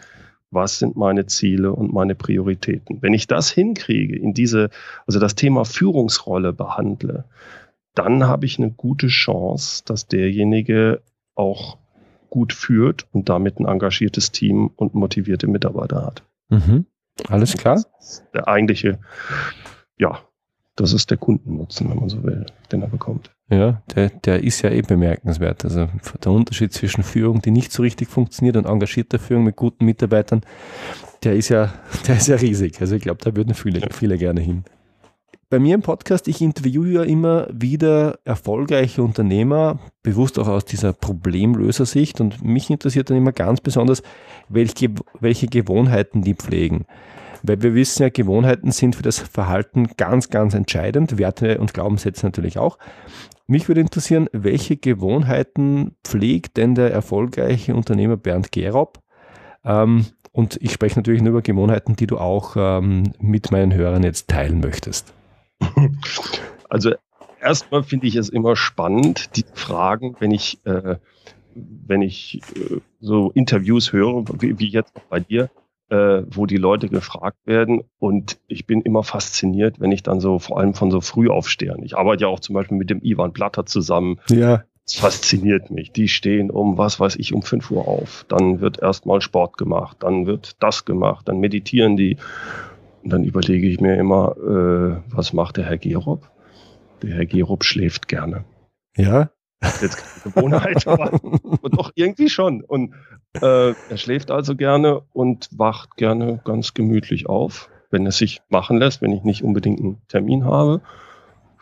was 0.50 0.78
sind 0.78 0.96
meine 0.96 1.26
Ziele 1.26 1.72
und 1.72 1.92
meine 1.92 2.14
Prioritäten. 2.14 3.02
Wenn 3.02 3.12
ich 3.12 3.26
das 3.26 3.50
hinkriege, 3.50 4.16
in 4.16 4.34
diese, 4.34 4.70
also 5.06 5.18
das 5.18 5.34
Thema 5.34 5.64
Führungsrolle 5.64 6.52
behandle, 6.52 7.24
dann 7.94 8.26
habe 8.26 8.46
ich 8.46 8.58
eine 8.58 8.70
gute 8.70 9.08
Chance, 9.08 9.82
dass 9.84 10.06
derjenige 10.06 11.02
auch 11.34 11.78
gut 12.30 12.52
führt 12.52 13.06
und 13.12 13.28
damit 13.28 13.58
ein 13.58 13.66
engagiertes 13.66 14.32
Team 14.32 14.70
und 14.76 14.94
motivierte 14.94 15.46
Mitarbeiter 15.46 16.04
hat. 16.04 16.22
Mhm. 16.48 16.86
Alles 17.28 17.56
klar. 17.56 17.82
Der 18.32 18.48
eigentliche, 18.48 18.98
ja, 19.96 20.18
das 20.76 20.92
ist 20.92 21.10
der 21.10 21.18
Kundennutzen, 21.18 21.88
wenn 21.88 21.98
man 21.98 22.08
so 22.08 22.22
will, 22.24 22.46
den 22.72 22.82
er 22.82 22.88
bekommt. 22.88 23.30
Ja, 23.48 23.82
der, 23.94 24.08
der 24.10 24.42
ist 24.42 24.62
ja 24.62 24.70
eh 24.70 24.82
bemerkenswert. 24.82 25.64
Also 25.64 25.88
der 26.24 26.32
Unterschied 26.32 26.72
zwischen 26.72 27.04
Führung, 27.04 27.42
die 27.42 27.50
nicht 27.50 27.72
so 27.72 27.82
richtig 27.82 28.08
funktioniert 28.08 28.56
und 28.56 28.66
engagierter 28.66 29.18
Führung 29.18 29.44
mit 29.44 29.56
guten 29.56 29.84
Mitarbeitern, 29.84 30.40
der 31.22 31.36
ist 31.36 31.50
ja, 31.50 31.72
der 32.08 32.16
ist 32.16 32.28
ja 32.28 32.36
riesig. 32.36 32.80
Also 32.80 32.96
ich 32.96 33.02
glaube, 33.02 33.22
da 33.22 33.36
würden 33.36 33.54
viele, 33.54 33.88
viele 33.92 34.18
gerne 34.18 34.40
hin. 34.40 34.64
Bei 35.50 35.60
mir 35.60 35.74
im 35.74 35.82
Podcast, 35.82 36.26
ich 36.26 36.40
interviewe 36.40 36.88
ja 36.88 37.02
immer 37.02 37.46
wieder 37.52 38.18
erfolgreiche 38.24 39.02
Unternehmer, 39.02 39.78
bewusst 40.02 40.38
auch 40.38 40.48
aus 40.48 40.64
dieser 40.64 40.92
Problemlösersicht. 40.92 42.20
Und 42.20 42.42
mich 42.42 42.70
interessiert 42.70 43.10
dann 43.10 43.18
immer 43.18 43.30
ganz 43.30 43.60
besonders, 43.60 44.02
welche, 44.48 44.90
welche 45.20 45.46
Gewohnheiten 45.46 46.22
die 46.22 46.34
pflegen. 46.34 46.86
Weil 47.46 47.60
wir 47.60 47.74
wissen 47.74 48.04
ja, 48.04 48.08
Gewohnheiten 48.08 48.72
sind 48.72 48.96
für 48.96 49.02
das 49.02 49.18
Verhalten 49.18 49.88
ganz, 49.98 50.30
ganz 50.30 50.54
entscheidend. 50.54 51.18
Werte 51.18 51.58
und 51.58 51.74
Glaubenssätze 51.74 52.24
natürlich 52.24 52.58
auch. 52.58 52.78
Mich 53.46 53.68
würde 53.68 53.82
interessieren, 53.82 54.30
welche 54.32 54.78
Gewohnheiten 54.78 55.94
pflegt 56.02 56.56
denn 56.56 56.74
der 56.74 56.90
erfolgreiche 56.90 57.74
Unternehmer 57.74 58.16
Bernd 58.16 58.50
Gerob? 58.50 58.98
Ähm, 59.62 60.06
und 60.32 60.56
ich 60.62 60.72
spreche 60.72 60.98
natürlich 60.98 61.20
nur 61.20 61.32
über 61.32 61.42
Gewohnheiten, 61.42 61.96
die 61.96 62.06
du 62.06 62.16
auch 62.16 62.56
ähm, 62.56 63.12
mit 63.20 63.52
meinen 63.52 63.74
Hörern 63.74 64.02
jetzt 64.02 64.28
teilen 64.28 64.60
möchtest. 64.60 65.12
Also 66.70 66.92
erstmal 67.40 67.84
finde 67.84 68.08
ich 68.08 68.16
es 68.16 68.30
immer 68.30 68.56
spannend, 68.56 69.36
die 69.36 69.44
Fragen, 69.52 70.16
wenn 70.18 70.32
ich, 70.32 70.58
äh, 70.64 70.96
wenn 71.54 72.02
ich 72.02 72.40
äh, 72.56 72.80
so 73.00 73.30
Interviews 73.30 73.92
höre, 73.92 74.24
wie, 74.40 74.58
wie 74.58 74.66
jetzt 74.66 74.92
bei 75.08 75.20
dir, 75.20 75.50
äh, 75.90 76.22
wo 76.28 76.46
die 76.46 76.56
Leute 76.56 76.88
gefragt 76.88 77.38
werden. 77.44 77.82
Und 77.98 78.38
ich 78.46 78.66
bin 78.66 78.80
immer 78.80 79.02
fasziniert, 79.02 79.80
wenn 79.80 79.92
ich 79.92 80.02
dann 80.02 80.20
so, 80.20 80.38
vor 80.38 80.58
allem 80.58 80.74
von 80.74 80.90
so 80.90 81.00
Frühaufstehern. 81.00 81.82
Ich 81.82 81.96
arbeite 81.96 82.22
ja 82.22 82.28
auch 82.28 82.40
zum 82.40 82.54
Beispiel 82.54 82.78
mit 82.78 82.90
dem 82.90 83.02
Ivan 83.02 83.32
Blatter 83.32 83.66
zusammen. 83.66 84.20
Ja. 84.28 84.64
Das 84.86 84.96
fasziniert 84.96 85.70
mich. 85.70 85.92
Die 85.92 86.08
stehen 86.08 86.50
um, 86.50 86.76
was 86.76 87.00
weiß 87.00 87.16
ich, 87.16 87.32
um 87.32 87.42
5 87.42 87.70
Uhr 87.70 87.88
auf. 87.88 88.26
Dann 88.28 88.60
wird 88.60 88.80
erstmal 88.82 89.22
Sport 89.22 89.56
gemacht, 89.56 89.98
dann 90.00 90.26
wird 90.26 90.62
das 90.62 90.84
gemacht, 90.84 91.26
dann 91.28 91.38
meditieren 91.38 91.96
die. 91.96 92.18
Und 93.02 93.10
dann 93.10 93.24
überlege 93.24 93.66
ich 93.66 93.80
mir 93.80 93.96
immer, 93.96 94.36
äh, 94.36 95.14
was 95.14 95.32
macht 95.32 95.56
der 95.56 95.64
Herr 95.64 95.78
Gerob? 95.78 96.30
Der 97.02 97.14
Herr 97.14 97.26
Gerob 97.26 97.64
schläft 97.64 98.08
gerne. 98.08 98.44
Ja. 98.96 99.30
Jetzt 99.62 99.96
keine 99.96 100.34
Gewohnheit, 100.34 100.86
aber 100.86 101.18
doch 101.70 101.92
irgendwie 101.94 102.28
schon. 102.28 102.62
Und 102.62 102.94
äh, 103.40 103.70
er 103.70 103.96
schläft 103.96 104.30
also 104.30 104.56
gerne 104.56 105.02
und 105.12 105.48
wacht 105.52 105.96
gerne 105.96 106.40
ganz 106.44 106.74
gemütlich 106.74 107.28
auf, 107.28 107.70
wenn 107.90 108.06
es 108.06 108.18
sich 108.18 108.42
machen 108.48 108.78
lässt, 108.78 109.02
wenn 109.02 109.12
ich 109.12 109.24
nicht 109.24 109.42
unbedingt 109.42 109.80
einen 109.80 110.02
Termin 110.08 110.44
habe. 110.44 110.82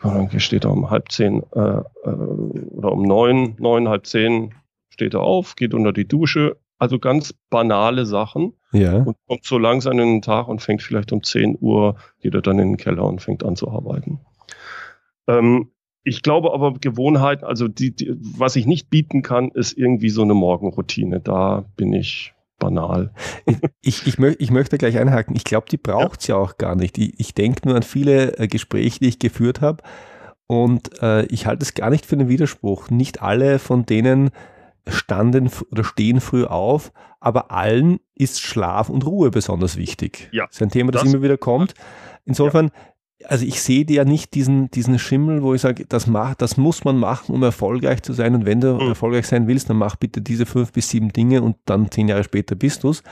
dann 0.01 0.39
steht 0.39 0.65
er 0.65 0.71
um 0.71 0.89
halb 0.89 1.11
zehn 1.11 1.43
äh, 1.53 1.59
äh, 1.59 2.09
oder 2.09 2.91
um 2.91 3.03
neun, 3.03 3.55
neun, 3.59 3.87
halb 3.87 4.05
zehn 4.05 4.53
steht 4.89 5.13
er 5.13 5.21
auf, 5.21 5.55
geht 5.55 5.73
unter 5.73 5.91
die 5.91 6.07
Dusche. 6.07 6.57
Also 6.77 6.99
ganz 6.99 7.33
banale 7.49 8.05
Sachen. 8.05 8.53
Ja. 8.73 8.97
Und 8.97 9.15
kommt 9.27 9.45
so 9.45 9.57
langsam 9.57 9.93
in 9.93 10.15
den 10.15 10.21
Tag 10.21 10.47
und 10.47 10.61
fängt 10.61 10.81
vielleicht 10.81 11.11
um 11.13 11.23
10 11.23 11.57
Uhr, 11.61 11.95
geht 12.19 12.33
er 12.33 12.41
dann 12.41 12.59
in 12.59 12.71
den 12.71 12.77
Keller 12.77 13.05
und 13.05 13.21
fängt 13.21 13.43
an 13.43 13.55
zu 13.55 13.69
arbeiten. 13.69 14.19
Ähm, 15.27 15.71
ich 16.03 16.21
glaube 16.21 16.53
aber 16.53 16.73
Gewohnheiten, 16.73 17.45
also 17.45 17.67
die, 17.67 17.95
die, 17.95 18.13
was 18.37 18.55
ich 18.55 18.65
nicht 18.65 18.89
bieten 18.89 19.21
kann, 19.21 19.49
ist 19.49 19.77
irgendwie 19.77 20.09
so 20.09 20.21
eine 20.21 20.33
Morgenroutine. 20.33 21.19
Da 21.19 21.65
bin 21.75 21.93
ich 21.93 22.33
banal. 22.59 23.11
Ich, 23.81 24.07
ich, 24.07 24.17
möcht, 24.17 24.39
ich 24.39 24.51
möchte 24.51 24.77
gleich 24.77 24.97
einhaken. 24.97 25.35
Ich 25.35 25.43
glaube, 25.43 25.67
die 25.69 25.77
braucht 25.77 26.21
es 26.21 26.27
ja. 26.27 26.35
ja. 26.35 26.41
auch 26.41 26.57
gar 26.57 26.75
nicht. 26.75 26.97
Ich, 26.97 27.19
ich 27.19 27.33
denke 27.33 27.67
nur 27.67 27.75
an 27.75 27.83
viele 27.83 28.37
äh, 28.37 28.47
Gespräche, 28.47 28.99
die 28.99 29.09
ich 29.09 29.19
geführt 29.19 29.59
habe. 29.59 29.83
Und 30.47 31.01
äh, 31.01 31.25
ich 31.25 31.45
halte 31.45 31.63
es 31.63 31.73
gar 31.73 31.89
nicht 31.89 32.05
für 32.05 32.15
einen 32.15 32.29
Widerspruch. 32.29 32.89
Nicht 32.89 33.21
alle 33.21 33.59
von 33.59 33.85
denen 33.85 34.31
standen 34.87 35.49
oder 35.71 35.83
stehen 35.83 36.21
früh 36.21 36.45
auf, 36.45 36.93
aber 37.19 37.51
allen 37.51 37.99
ist 38.15 38.41
Schlaf 38.41 38.89
und 38.89 39.05
Ruhe 39.05 39.31
besonders 39.31 39.77
wichtig. 39.77 40.29
Ja, 40.31 40.45
das 40.45 40.55
ist 40.55 40.61
ein 40.61 40.69
Thema, 40.69 40.91
das, 40.91 41.03
das 41.03 41.13
immer 41.13 41.23
wieder 41.23 41.37
kommt. 41.37 41.73
Insofern, 42.25 42.67
ja 42.67 42.92
also 43.25 43.45
ich 43.45 43.61
sehe 43.61 43.85
dir 43.85 43.97
ja 43.97 44.05
nicht 44.05 44.33
diesen, 44.33 44.69
diesen 44.71 44.99
Schimmel, 44.99 45.43
wo 45.43 45.53
ich 45.53 45.61
sage, 45.61 45.85
das, 45.87 46.07
mach, 46.07 46.35
das 46.35 46.57
muss 46.57 46.83
man 46.83 46.97
machen, 46.97 47.33
um 47.33 47.43
erfolgreich 47.43 48.01
zu 48.01 48.13
sein. 48.13 48.35
Und 48.35 48.45
wenn 48.45 48.61
du 48.61 48.75
mhm. 48.75 48.89
erfolgreich 48.89 49.27
sein 49.27 49.47
willst, 49.47 49.69
dann 49.69 49.77
mach 49.77 49.95
bitte 49.95 50.21
diese 50.21 50.45
fünf 50.45 50.71
bis 50.73 50.89
sieben 50.89 51.13
Dinge 51.13 51.41
und 51.41 51.57
dann 51.65 51.91
zehn 51.91 52.07
Jahre 52.07 52.23
später 52.23 52.55
bist 52.55 52.83
du 52.83 52.89
es. 52.89 53.03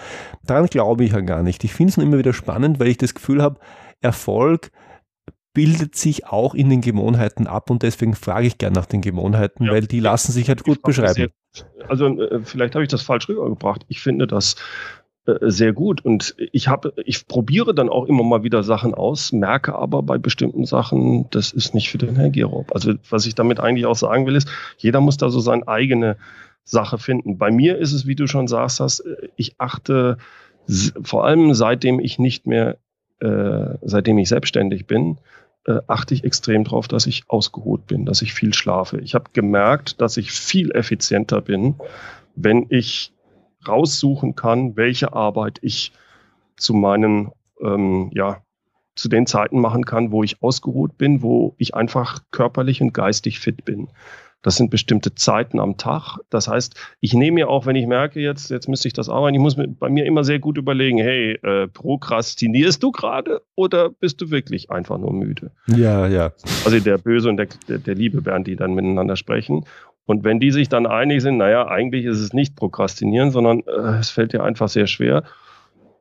Daran 0.46 0.68
glaube 0.68 1.04
ich 1.04 1.12
ja 1.12 1.22
gar 1.22 1.44
nicht. 1.44 1.64
Ich 1.64 1.74
finde 1.74 1.92
es 1.92 1.98
nur 1.98 2.06
immer 2.06 2.18
wieder 2.18 2.34
spannend, 2.34 2.80
weil 2.80 2.88
ich 2.88 2.98
das 2.98 3.14
Gefühl 3.14 3.42
habe, 3.42 3.60
Erfolg 4.02 4.72
bildet 5.54 5.96
sich 5.96 6.28
auch 6.28 6.56
in 6.56 6.70
den 6.70 6.82
Gewohnheiten 6.82 7.46
ab 7.46 7.70
und 7.70 7.84
deswegen 7.84 8.16
frage 8.16 8.48
ich 8.48 8.58
gerne 8.58 8.76
nach 8.76 8.86
den 8.86 9.02
Gewohnheiten, 9.02 9.66
ja. 9.66 9.74
weil 9.74 9.86
die 9.86 10.00
lassen 10.00 10.32
sich 10.32 10.48
halt 10.48 10.64
gut 10.64 10.82
beschreiben. 10.82 11.32
Also 11.88 12.08
äh, 12.08 12.40
vielleicht 12.44 12.76
habe 12.76 12.84
ich 12.84 12.90
das 12.90 13.02
falsch 13.02 13.28
rübergebracht. 13.28 13.84
Ich 13.90 14.02
finde, 14.02 14.28
dass 14.28 14.56
sehr 15.26 15.74
gut. 15.74 16.04
Und 16.04 16.36
ich 16.38 16.68
habe, 16.68 16.94
ich 17.06 17.28
probiere 17.28 17.74
dann 17.74 17.90
auch 17.90 18.06
immer 18.06 18.24
mal 18.24 18.44
wieder 18.44 18.64
Sachen 18.64 18.94
aus, 18.94 19.32
merke 19.32 19.76
aber 19.76 20.02
bei 20.02 20.18
bestimmten 20.18 20.66
Sachen, 20.66 21.28
das 21.30 21.52
ist 21.52 21.76
nicht 21.76 21.90
für 21.90 21.98
den 22.00 22.16
Herr 22.16 22.30
Gerob. 22.30 22.74
Also 22.74 22.94
was 23.10 23.26
ich 23.26 23.36
damit 23.36 23.60
eigentlich 23.60 23.86
auch 23.86 23.96
sagen 23.96 24.26
will, 24.26 24.36
ist, 24.36 24.50
jeder 24.78 25.00
muss 25.00 25.18
da 25.18 25.30
so 25.30 25.40
seine 25.40 25.68
eigene 25.68 26.18
Sache 26.64 26.98
finden. 26.98 27.38
Bei 27.38 27.52
mir 27.52 27.78
ist 27.78 27.94
es, 27.94 28.08
wie 28.08 28.16
du 28.16 28.28
schon 28.28 28.48
sagst, 28.48 28.80
hast, 28.80 29.04
ich 29.36 29.56
achte 29.58 30.18
vor 31.02 31.26
allem 31.26 31.54
seitdem 31.54 32.00
ich 32.00 32.20
nicht 32.20 32.48
mehr, 32.48 32.78
äh, 33.20 33.78
seitdem 33.82 34.18
ich 34.18 34.30
selbstständig 34.30 34.86
bin, 34.86 35.18
äh, 35.66 35.80
achte 35.88 36.14
ich 36.14 36.24
extrem 36.24 36.64
darauf, 36.64 36.88
dass 36.88 37.06
ich 37.06 37.24
ausgeruht 37.28 37.88
bin, 37.88 38.06
dass 38.06 38.22
ich 38.22 38.34
viel 38.34 38.54
schlafe. 38.54 39.00
Ich 39.00 39.14
habe 39.16 39.26
gemerkt, 39.34 40.02
dass 40.02 40.18
ich 40.18 40.32
viel 40.32 40.72
effizienter 40.72 41.42
bin, 41.42 41.76
wenn 42.36 42.66
ich 42.70 43.14
raussuchen 43.68 44.36
kann, 44.36 44.76
welche 44.76 45.14
Arbeit 45.14 45.60
ich 45.62 45.92
zu 46.58 46.74
meinen, 46.74 47.32
ähm, 47.62 48.12
ja, 48.14 48.42
zu 48.96 49.10
den 49.10 49.26
Zeiten 49.26 49.60
machen 49.60 49.86
kann, 49.86 50.12
wo 50.12 50.24
ich 50.24 50.42
ausgeruht 50.42 50.98
bin, 50.98 51.22
wo 51.22 51.56
ich 51.58 51.74
einfach 51.76 52.20
körperlich 52.32 52.82
und 52.82 52.94
geistig 52.94 53.40
fit 53.40 53.64
bin. 53.66 53.90
Das 54.44 54.56
sind 54.56 54.72
bestimmte 54.72 55.14
Zeiten 55.14 55.60
am 55.60 55.78
Tag. 55.78 56.18
Das 56.30 56.48
heißt, 56.48 56.76
ich 57.00 57.14
nehme 57.14 57.36
mir 57.36 57.50
auch, 57.50 57.68
wenn 57.68 57.76
ich 57.76 57.86
merke, 57.86 58.20
jetzt, 58.20 58.50
jetzt 58.50 58.68
müsste 58.68 58.88
ich 58.88 58.94
das 58.94 59.08
arbeiten, 59.08 59.36
ich 59.36 59.42
muss 59.42 59.56
mir, 59.56 59.68
bei 59.68 59.90
mir 59.90 60.06
immer 60.06 60.24
sehr 60.24 60.40
gut 60.40 60.58
überlegen, 60.58 60.98
hey, 60.98 61.34
äh, 61.44 61.68
prokrastinierst 61.68 62.82
du 62.82 62.92
gerade 62.92 63.42
oder 63.56 63.90
bist 63.90 64.20
du 64.22 64.32
wirklich 64.32 64.72
einfach 64.72 64.98
nur 64.98 65.14
müde? 65.14 65.52
Ja, 65.68 66.08
ja. 66.08 66.32
Also 66.66 66.80
der 66.80 66.98
Böse 66.98 67.30
und 67.30 67.38
der, 67.38 67.50
der, 67.68 67.78
der 67.78 67.96
liebe 67.96 68.22
Bernd, 68.22 68.48
die 68.48 68.56
dann 68.56 68.74
miteinander 68.74 69.16
sprechen. 69.16 69.66
Und 70.06 70.24
wenn 70.24 70.40
die 70.40 70.52
sich 70.52 70.70
dann 70.70 70.88
einig 70.88 71.22
sind, 71.22 71.38
naja, 71.38 71.68
eigentlich 71.68 72.06
ist 72.06 72.20
es 72.20 72.34
nicht 72.34 72.56
Prokrastinieren, 72.56 73.32
sondern 73.32 73.62
äh, 73.62 74.00
es 74.00 74.10
fällt 74.10 74.34
dir 74.34 74.44
einfach 74.44 74.68
sehr 74.68 74.88
schwer, 74.88 75.24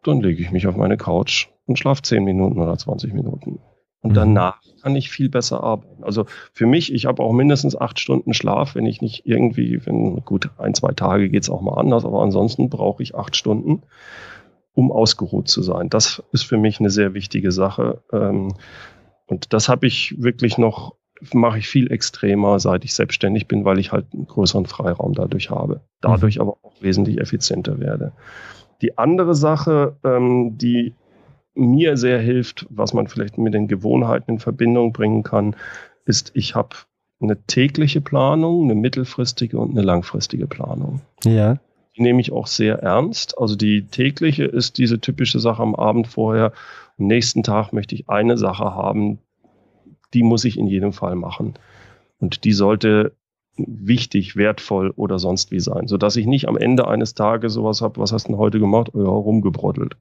dann 0.02 0.20
lege 0.20 0.42
ich 0.42 0.50
mich 0.50 0.66
auf 0.66 0.76
meine 0.76 0.96
Couch 0.96 1.48
und 1.66 1.78
schlafe 1.78 2.02
10 2.02 2.24
Minuten 2.24 2.58
oder 2.58 2.76
20 2.76 3.12
Minuten. 3.12 3.60
Und 4.02 4.10
mhm. 4.12 4.14
danach 4.14 4.60
kann 4.82 4.96
ich 4.96 5.10
viel 5.10 5.28
besser 5.28 5.62
arbeiten. 5.62 6.02
Also 6.02 6.24
für 6.52 6.66
mich, 6.66 6.92
ich 6.92 7.06
habe 7.06 7.22
auch 7.22 7.32
mindestens 7.32 7.76
acht 7.76 8.00
Stunden 8.00 8.32
Schlaf, 8.32 8.74
wenn 8.74 8.86
ich 8.86 9.02
nicht 9.02 9.26
irgendwie, 9.26 9.84
wenn 9.84 10.24
gut, 10.24 10.50
ein, 10.58 10.74
zwei 10.74 10.92
Tage 10.92 11.28
geht's 11.28 11.50
auch 11.50 11.60
mal 11.60 11.78
anders, 11.78 12.04
aber 12.04 12.22
ansonsten 12.22 12.70
brauche 12.70 13.02
ich 13.02 13.14
acht 13.14 13.36
Stunden, 13.36 13.82
um 14.72 14.90
ausgeruht 14.90 15.48
zu 15.48 15.62
sein. 15.62 15.90
Das 15.90 16.22
ist 16.32 16.44
für 16.44 16.56
mich 16.56 16.80
eine 16.80 16.90
sehr 16.90 17.12
wichtige 17.12 17.52
Sache. 17.52 18.02
Ähm, 18.12 18.54
und 19.26 19.52
das 19.52 19.68
habe 19.68 19.86
ich 19.86 20.20
wirklich 20.20 20.56
noch 20.56 20.94
mache 21.32 21.58
ich 21.58 21.68
viel 21.68 21.90
extremer, 21.92 22.58
seit 22.58 22.84
ich 22.84 22.94
selbstständig 22.94 23.46
bin, 23.46 23.64
weil 23.64 23.78
ich 23.78 23.92
halt 23.92 24.06
einen 24.12 24.26
größeren 24.26 24.66
Freiraum 24.66 25.12
dadurch 25.14 25.50
habe. 25.50 25.80
Dadurch 26.00 26.36
mhm. 26.36 26.42
aber 26.42 26.52
auch 26.62 26.72
wesentlich 26.80 27.20
effizienter 27.20 27.78
werde. 27.78 28.12
Die 28.82 28.98
andere 28.98 29.34
Sache, 29.34 29.96
ähm, 30.04 30.56
die 30.56 30.94
mir 31.54 31.96
sehr 31.96 32.18
hilft, 32.18 32.66
was 32.70 32.94
man 32.94 33.06
vielleicht 33.06 33.36
mit 33.36 33.54
den 33.54 33.68
Gewohnheiten 33.68 34.32
in 34.32 34.38
Verbindung 34.38 34.92
bringen 34.92 35.22
kann, 35.22 35.56
ist, 36.06 36.32
ich 36.34 36.54
habe 36.54 36.76
eine 37.20 37.44
tägliche 37.46 38.00
Planung, 38.00 38.64
eine 38.64 38.74
mittelfristige 38.74 39.58
und 39.58 39.72
eine 39.72 39.82
langfristige 39.82 40.46
Planung. 40.46 41.00
Ja. 41.24 41.58
Die 41.96 42.02
nehme 42.02 42.20
ich 42.20 42.32
auch 42.32 42.46
sehr 42.46 42.78
ernst. 42.78 43.36
Also 43.36 43.56
die 43.56 43.86
tägliche 43.86 44.44
ist 44.44 44.78
diese 44.78 45.00
typische 45.00 45.38
Sache 45.38 45.62
am 45.62 45.74
Abend 45.74 46.06
vorher. 46.06 46.52
Am 46.98 47.06
nächsten 47.06 47.42
Tag 47.42 47.72
möchte 47.72 47.94
ich 47.94 48.08
eine 48.08 48.38
Sache 48.38 48.74
haben, 48.74 49.18
die 50.14 50.22
muss 50.22 50.44
ich 50.44 50.58
in 50.58 50.66
jedem 50.66 50.92
Fall 50.92 51.16
machen. 51.16 51.54
Und 52.18 52.44
die 52.44 52.52
sollte 52.52 53.12
wichtig, 53.56 54.36
wertvoll 54.36 54.92
oder 54.96 55.18
sonst 55.18 55.50
wie 55.50 55.60
sein, 55.60 55.86
sodass 55.86 56.16
ich 56.16 56.26
nicht 56.26 56.48
am 56.48 56.56
Ende 56.56 56.86
eines 56.88 57.14
Tages 57.14 57.54
sowas 57.54 57.82
habe, 57.82 58.00
was 58.00 58.12
hast 58.12 58.24
du 58.24 58.32
denn 58.32 58.38
heute 58.38 58.60
gemacht? 58.60 58.90
Ja, 58.94 59.02
rumgebrottelt. 59.02 59.96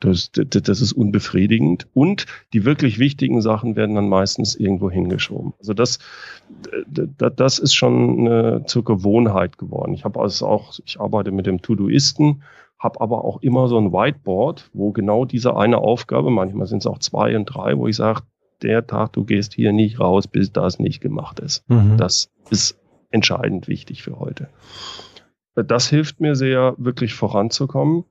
Das, 0.00 0.32
das, 0.32 0.62
das 0.62 0.80
ist 0.80 0.92
unbefriedigend. 0.92 1.86
Und 1.94 2.26
die 2.52 2.64
wirklich 2.64 2.98
wichtigen 2.98 3.40
Sachen 3.40 3.76
werden 3.76 3.94
dann 3.94 4.08
meistens 4.08 4.56
irgendwo 4.56 4.90
hingeschoben. 4.90 5.54
Also 5.60 5.74
das, 5.74 6.00
das 6.88 7.58
ist 7.60 7.74
schon 7.74 8.26
eine, 8.26 8.64
zur 8.66 8.84
Gewohnheit 8.84 9.58
geworden. 9.58 9.94
Ich 9.94 10.04
habe 10.04 10.20
also 10.20 10.46
auch, 10.46 10.74
ich 10.84 10.98
arbeite 11.00 11.30
mit 11.30 11.46
dem 11.46 11.62
Todoisten, 11.62 12.42
habe 12.80 13.00
aber 13.00 13.24
auch 13.24 13.42
immer 13.42 13.68
so 13.68 13.78
ein 13.78 13.92
Whiteboard, 13.92 14.70
wo 14.72 14.90
genau 14.90 15.24
diese 15.24 15.56
eine 15.56 15.78
Aufgabe, 15.78 16.30
manchmal 16.30 16.66
sind 16.66 16.78
es 16.78 16.86
auch 16.88 16.98
zwei 16.98 17.36
und 17.36 17.44
drei, 17.44 17.78
wo 17.78 17.86
ich 17.86 17.94
sage, 17.94 18.22
der 18.62 18.86
Tag, 18.86 19.12
du 19.12 19.24
gehst 19.24 19.54
hier 19.54 19.72
nicht 19.72 20.00
raus, 20.00 20.26
bis 20.26 20.52
das 20.52 20.78
nicht 20.78 21.00
gemacht 21.00 21.40
ist. 21.40 21.68
Mhm. 21.68 21.96
Das 21.96 22.30
ist 22.50 22.78
entscheidend 23.10 23.68
wichtig 23.68 24.02
für 24.02 24.18
heute. 24.18 24.48
Das 25.54 25.88
hilft 25.88 26.20
mir 26.20 26.34
sehr, 26.34 26.74
wirklich 26.78 27.14
voranzukommen. 27.14 28.04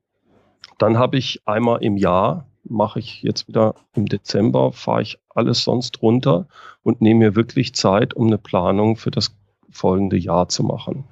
Dann 0.78 0.98
habe 0.98 1.18
ich 1.18 1.42
einmal 1.46 1.84
im 1.84 1.98
Jahr, 1.98 2.48
mache 2.64 3.00
ich 3.00 3.24
jetzt 3.24 3.48
wieder 3.48 3.76
im 3.96 4.06
Dezember, 4.06 4.72
fahre 4.72 5.02
ich 5.02 5.18
alles 5.30 5.64
sonst 5.64 6.02
runter 6.02 6.48
und 6.84 7.02
nehme 7.02 7.26
mir 7.26 7.36
wirklich 7.36 7.74
Zeit, 7.74 8.14
um 8.14 8.28
eine 8.28 8.38
Planung 8.38 8.96
für 8.96 9.12
das 9.12 9.36
folgende 9.72 10.18
Jahr 10.18 10.50
zu 10.50 10.64
machen 10.64 11.06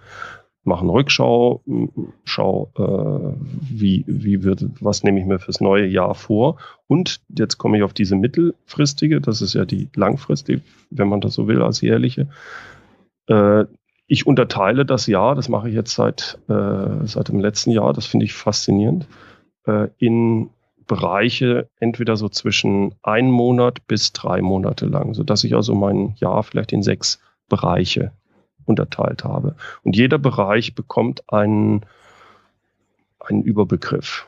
mache 0.63 0.81
eine 0.81 0.91
Rückschau, 0.91 1.63
schau, 2.23 2.71
äh, 2.77 3.35
wie, 3.61 4.03
wie 4.07 4.43
wird, 4.43 4.65
was 4.81 5.03
nehme 5.03 5.19
ich 5.19 5.25
mir 5.25 5.39
fürs 5.39 5.61
neue 5.61 5.85
Jahr 5.85 6.15
vor. 6.15 6.57
Und 6.87 7.21
jetzt 7.29 7.57
komme 7.57 7.77
ich 7.77 7.83
auf 7.83 7.93
diese 7.93 8.15
mittelfristige, 8.15 9.21
das 9.21 9.41
ist 9.41 9.53
ja 9.53 9.65
die 9.65 9.89
langfristige, 9.95 10.61
wenn 10.89 11.07
man 11.07 11.21
das 11.21 11.33
so 11.33 11.47
will, 11.47 11.61
als 11.61 11.81
jährliche. 11.81 12.27
Äh, 13.27 13.65
ich 14.07 14.25
unterteile 14.25 14.85
das 14.85 15.07
Jahr, 15.07 15.35
das 15.35 15.49
mache 15.49 15.69
ich 15.69 15.75
jetzt 15.75 15.93
seit, 15.93 16.39
äh, 16.49 17.05
seit 17.05 17.29
dem 17.29 17.39
letzten 17.39 17.71
Jahr, 17.71 17.93
das 17.93 18.05
finde 18.05 18.25
ich 18.25 18.33
faszinierend, 18.33 19.07
äh, 19.65 19.87
in 19.97 20.49
Bereiche 20.87 21.69
entweder 21.79 22.17
so 22.17 22.27
zwischen 22.29 22.95
ein 23.03 23.29
Monat 23.29 23.85
bis 23.85 24.11
drei 24.11 24.41
Monate 24.41 24.87
lang, 24.87 25.13
sodass 25.13 25.43
ich 25.43 25.55
also 25.55 25.75
mein 25.75 26.15
Jahr 26.15 26.41
vielleicht 26.41 26.73
in 26.73 26.81
sechs 26.81 27.19
Bereiche 27.47 28.11
unterteilt 28.69 29.23
habe. 29.23 29.55
Und 29.83 29.95
jeder 29.95 30.19
Bereich 30.19 30.75
bekommt 30.75 31.23
einen, 31.33 31.85
einen 33.19 33.41
Überbegriff, 33.41 34.27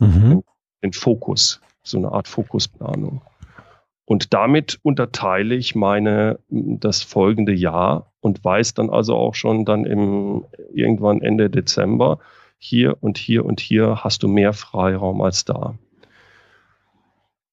mhm. 0.00 0.42
den 0.82 0.92
Fokus, 0.92 1.60
so 1.82 1.98
eine 1.98 2.10
Art 2.10 2.26
Fokusplanung. 2.26 3.20
Und 4.06 4.32
damit 4.32 4.78
unterteile 4.82 5.54
ich 5.56 5.74
meine, 5.74 6.38
das 6.48 7.02
folgende 7.02 7.52
Jahr 7.52 8.12
und 8.20 8.42
weiß 8.44 8.74
dann 8.74 8.88
also 8.88 9.14
auch 9.14 9.34
schon 9.34 9.64
dann 9.64 9.84
im, 9.84 10.46
irgendwann 10.72 11.20
Ende 11.20 11.50
Dezember, 11.50 12.18
hier 12.58 12.96
und 13.02 13.18
hier 13.18 13.44
und 13.44 13.60
hier 13.60 14.04
hast 14.04 14.22
du 14.22 14.28
mehr 14.28 14.52
Freiraum 14.52 15.20
als 15.20 15.44
da. 15.44 15.76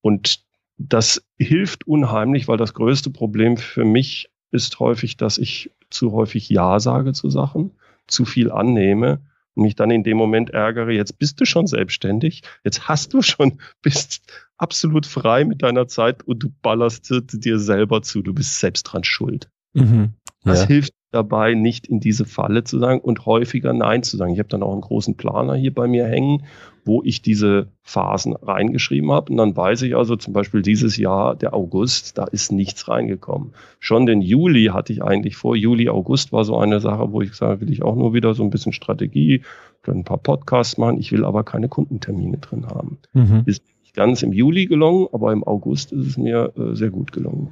Und 0.02 0.44
das 0.78 1.26
hilft 1.38 1.88
unheimlich, 1.88 2.48
weil 2.48 2.58
das 2.58 2.74
größte 2.74 3.10
Problem 3.10 3.58
für 3.58 3.84
mich 3.84 4.30
ist 4.54 4.80
häufig, 4.80 5.18
dass 5.18 5.38
ich 5.38 5.72
zu 5.90 6.12
häufig 6.12 6.50
Ja 6.50 6.80
sage 6.80 7.14
zu 7.14 7.30
Sachen, 7.30 7.72
zu 8.08 8.26
viel 8.26 8.52
annehme 8.52 9.20
und 9.56 9.64
mich 9.64 9.76
dann 9.76 9.92
in 9.92 10.04
dem 10.04 10.18
Moment 10.18 10.52
ärgere, 10.52 10.92
jetzt 10.92 11.20
bist 11.20 11.40
du 11.42 11.46
schon 11.46 11.68
selbstständig, 11.68 12.44
jetzt 12.64 12.88
hast 12.88 13.14
du 13.14 13.22
schon, 13.22 13.60
bist 13.82 14.22
absolut 14.58 15.06
frei 15.06 15.44
mit 15.46 15.62
deiner 15.62 15.88
Zeit 15.88 16.24
und 16.24 16.42
du 16.42 16.54
ballerst 16.62 17.12
dir 17.12 17.60
selber 17.60 18.02
zu, 18.02 18.22
du 18.22 18.34
bist 18.34 18.60
selbst 18.60 18.84
dran 18.84 19.04
schuld. 19.04 19.50
Mhm. 19.74 20.14
Das 20.44 20.62
ja. 20.62 20.68
hilft 20.68 20.94
dabei, 21.14 21.54
nicht 21.54 21.88
in 21.88 22.00
diese 22.00 22.26
Falle 22.26 22.64
zu 22.64 22.80
sagen 22.80 23.00
und 23.00 23.26
häufiger 23.26 23.74
Nein 23.74 24.04
zu 24.04 24.18
sagen. 24.18 24.34
Ich 24.34 24.40
habe 24.40 24.50
dann 24.50 24.64
auch 24.64 24.74
einen 24.74 24.82
großen 24.82 25.16
Planer 25.16 25.56
hier 25.56 25.74
bei 25.74 25.88
mir 25.88 26.06
hängen, 26.06 26.44
wo 26.86 27.02
ich 27.04 27.22
diese 27.22 27.68
Phasen 27.82 28.36
reingeschrieben 28.36 29.12
habe. 29.12 29.32
Und 29.32 29.38
dann 29.38 29.56
weiß 29.56 29.84
ich 29.84 29.96
also 29.96 30.16
zum 30.16 30.34
Beispiel 30.34 30.62
dieses 30.62 30.98
Jahr, 30.98 31.36
der 31.36 31.54
August, 31.54 32.18
da 32.18 32.26
ist 32.26 32.52
nichts 32.52 32.88
reingekommen. 32.88 33.54
Schon 33.80 34.06
den 34.06 34.22
Juli 34.22 34.66
hatte 34.66 34.92
ich 34.92 35.04
eigentlich 35.04 35.36
vor. 35.36 35.56
Juli, 35.56 35.90
August 35.90 36.34
war 36.34 36.44
so 36.44 36.58
eine 36.58 36.80
Sache, 36.80 37.12
wo 37.12 37.22
ich 37.22 37.32
gesagt 37.32 37.62
will 37.62 37.72
ich 37.72 37.84
auch 37.84 37.96
nur 37.96 38.14
wieder 38.14 38.34
so 38.34 38.44
ein 38.44 38.50
bisschen 38.50 38.74
Strategie, 38.74 39.42
ein 39.88 40.04
paar 40.04 40.18
Podcasts 40.18 40.78
machen. 40.78 41.00
Ich 41.00 41.12
will 41.12 41.26
aber 41.26 41.44
keine 41.44 41.70
Kundentermine 41.70 42.38
drin 42.38 42.68
haben. 42.68 42.98
Mhm. 43.14 43.44
Ist 43.46 43.64
nicht 43.82 43.96
ganz 43.96 44.24
im 44.24 44.34
Juli 44.34 44.66
gelungen, 44.66 45.08
aber 45.12 45.32
im 45.32 45.44
August 45.44 45.92
ist 45.92 46.08
es 46.08 46.18
mir 46.18 46.54
äh, 46.58 46.76
sehr 46.76 46.90
gut 46.90 47.12
gelungen 47.12 47.50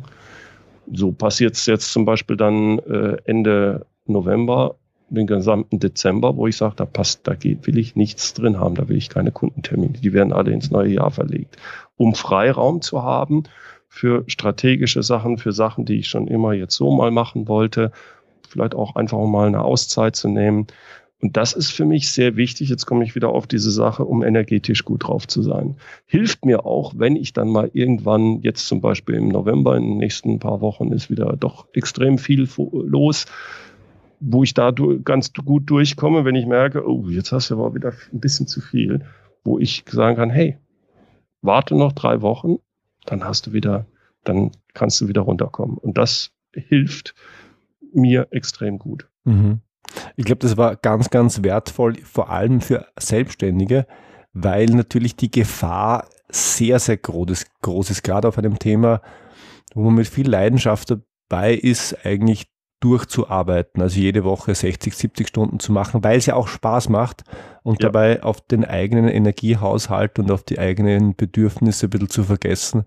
so 0.92 1.12
passiert 1.12 1.56
es 1.56 1.66
jetzt 1.66 1.92
zum 1.92 2.06
Beispiel 2.06 2.38
dann 2.38 2.80
äh, 2.80 3.18
Ende 3.26 3.86
November, 4.06 4.76
den 5.10 5.28
gesamten 5.28 5.80
Dezember, 5.80 6.38
wo 6.38 6.48
ich 6.48 6.58
sage, 6.58 6.76
da 6.78 6.86
passt, 6.86 7.28
da 7.28 7.36
geht, 7.36 7.68
will 7.68 7.78
ich 7.78 7.96
nichts 7.96 8.34
drin 8.34 8.60
haben, 8.60 8.76
da 8.76 8.88
will 8.88 8.98
ich 8.98 9.10
keine 9.10 9.32
Kundentermine. 9.32 9.94
Die 9.94 10.14
werden 10.14 10.32
alle 10.32 10.52
ins 10.52 10.72
neue 10.72 10.94
Jahr 10.94 11.12
verlegt. 11.12 11.58
Um 11.98 12.16
Freiraum 12.16 12.82
zu 12.82 13.04
haben 13.04 13.44
für 13.90 14.24
strategische 14.28 15.04
Sachen, 15.04 15.38
für 15.38 15.52
Sachen, 15.52 15.86
die 15.86 16.00
ich 16.00 16.08
schon 16.08 16.28
immer 16.28 16.54
jetzt 16.54 16.76
so 16.76 16.92
mal 16.92 17.12
machen 17.12 17.50
wollte. 17.50 17.92
Vielleicht 18.48 18.74
auch 18.74 18.96
einfach 18.96 19.20
mal 19.26 19.48
eine 19.48 19.62
Auszeit 19.62 20.16
zu 20.16 20.30
nehmen. 20.30 20.68
Und 21.22 21.38
das 21.38 21.54
ist 21.54 21.72
für 21.72 21.86
mich 21.86 22.12
sehr 22.12 22.36
wichtig. 22.36 22.70
Jetzt 22.70 22.88
komme 22.88 23.04
ich 23.04 23.14
wieder 23.14 23.30
auf 23.30 23.46
diese 23.46 23.70
Sache, 23.70 24.06
um 24.06 24.24
energetisch 24.24 24.84
gut 24.84 25.08
drauf 25.08 25.28
zu 25.28 25.44
sein. 25.44 25.76
Hilft 26.08 26.46
mir 26.46 26.66
auch, 26.66 26.94
wenn 26.98 27.16
ich 27.16 27.32
dann 27.32 27.50
mal 27.50 27.70
irgendwann, 27.74 28.42
jetzt 28.42 28.68
zum 28.68 28.82
Beispiel 28.82 29.16
im 29.16 29.28
November, 29.28 29.78
in 29.78 29.84
den 29.84 29.98
nächsten 29.98 30.40
paar 30.40 30.62
Wochen 30.62 30.92
ist 30.92 31.12
wieder 31.12 31.38
doch 31.38 31.68
extrem 31.74 32.18
viel 32.18 32.50
los, 32.58 33.28
wo 34.20 34.44
ich 34.44 34.56
da 34.56 34.72
ganz 35.04 35.34
gut 35.34 35.70
durchkomme, 35.70 36.26
wenn 36.26 36.36
ich 36.36 36.48
merke, 36.48 36.88
oh, 36.88 37.08
jetzt 37.08 37.32
hast 37.32 37.52
du 37.52 37.56
aber 37.56 37.76
wieder 37.76 37.94
ein 38.12 38.20
bisschen 38.20 38.48
zu 38.48 38.60
viel, 38.60 39.06
wo 39.44 39.60
ich 39.60 39.84
sagen 39.88 40.16
kann, 40.16 40.32
hey, 40.32 40.58
warte 41.42 41.76
noch 41.76 41.92
drei 41.94 42.22
Wochen, 42.22 42.58
dann 43.06 43.24
hast 43.24 43.48
du 43.48 43.54
wieder, 43.54 43.86
dann 44.24 44.52
kannst 44.74 45.00
du 45.02 45.08
wieder 45.08 45.22
runterkommen. 45.22 45.78
Und 45.78 45.98
das 45.98 46.32
hilft 46.52 47.14
mir 47.94 48.28
extrem 48.32 48.80
gut. 48.80 49.08
Mhm. 49.24 49.60
Ich 50.16 50.26
glaube, 50.26 50.40
das 50.40 50.58
war 50.58 50.76
ganz, 50.76 51.10
ganz 51.10 51.44
wertvoll, 51.44 51.98
vor 52.04 52.30
allem 52.30 52.62
für 52.62 52.88
Selbstständige, 52.98 53.86
weil 54.34 54.66
natürlich 54.68 55.16
die 55.16 55.32
Gefahr 55.32 56.08
sehr, 56.30 56.80
sehr 56.80 56.98
groß 56.98 57.32
ist, 57.32 57.62
groß 57.62 57.90
ist, 57.90 58.04
gerade 58.04 58.28
auf 58.28 58.38
einem 58.38 58.58
Thema, 58.60 59.02
wo 59.74 59.84
man 59.84 59.96
mit 59.96 60.08
viel 60.08 60.30
Leidenschaft 60.30 60.96
dabei 61.30 61.54
ist, 61.54 62.06
eigentlich 62.06 62.48
durchzuarbeiten, 62.82 63.82
also 63.82 64.00
jede 64.00 64.24
Woche 64.24 64.54
60, 64.54 64.94
70 64.94 65.28
Stunden 65.28 65.60
zu 65.60 65.72
machen, 65.72 66.04
weil 66.04 66.18
es 66.18 66.26
ja 66.26 66.36
auch 66.36 66.48
Spaß 66.48 66.90
macht 66.90 67.24
und 67.64 67.82
ja. 67.82 67.88
dabei 67.88 68.24
auf 68.24 68.42
den 68.42 68.66
eigenen 68.66 69.08
Energiehaushalt 69.08 70.20
und 70.20 70.32
auf 70.32 70.44
die 70.44 70.60
eigenen 70.60 71.16
Bedürfnisse 71.16 71.88
ein 71.88 71.90
bisschen 71.92 72.10
zu 72.10 72.24
vergessen. 72.24 72.86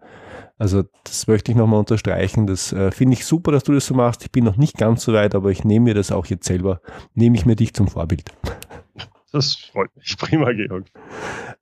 Also 0.58 0.84
das 1.04 1.26
möchte 1.26 1.52
ich 1.52 1.56
nochmal 1.56 1.80
unterstreichen. 1.80 2.46
Das 2.46 2.72
äh, 2.72 2.90
finde 2.90 3.14
ich 3.14 3.24
super, 3.24 3.52
dass 3.52 3.64
du 3.64 3.72
das 3.72 3.86
so 3.86 3.94
machst. 3.94 4.22
Ich 4.24 4.32
bin 4.32 4.44
noch 4.44 4.56
nicht 4.56 4.76
ganz 4.76 5.04
so 5.04 5.12
weit, 5.12 5.34
aber 5.34 5.50
ich 5.50 5.64
nehme 5.64 5.84
mir 5.84 5.94
das 5.94 6.12
auch 6.12 6.26
jetzt 6.26 6.46
selber, 6.46 6.80
nehme 7.14 7.36
ich 7.36 7.46
mir 7.46 7.56
dich 7.56 7.72
zum 7.72 7.88
Vorbild. 7.88 8.30
Das 9.32 9.56
freut 9.56 9.90
mich. 9.96 10.16
Prima, 10.16 10.52
Georg. 10.52 10.84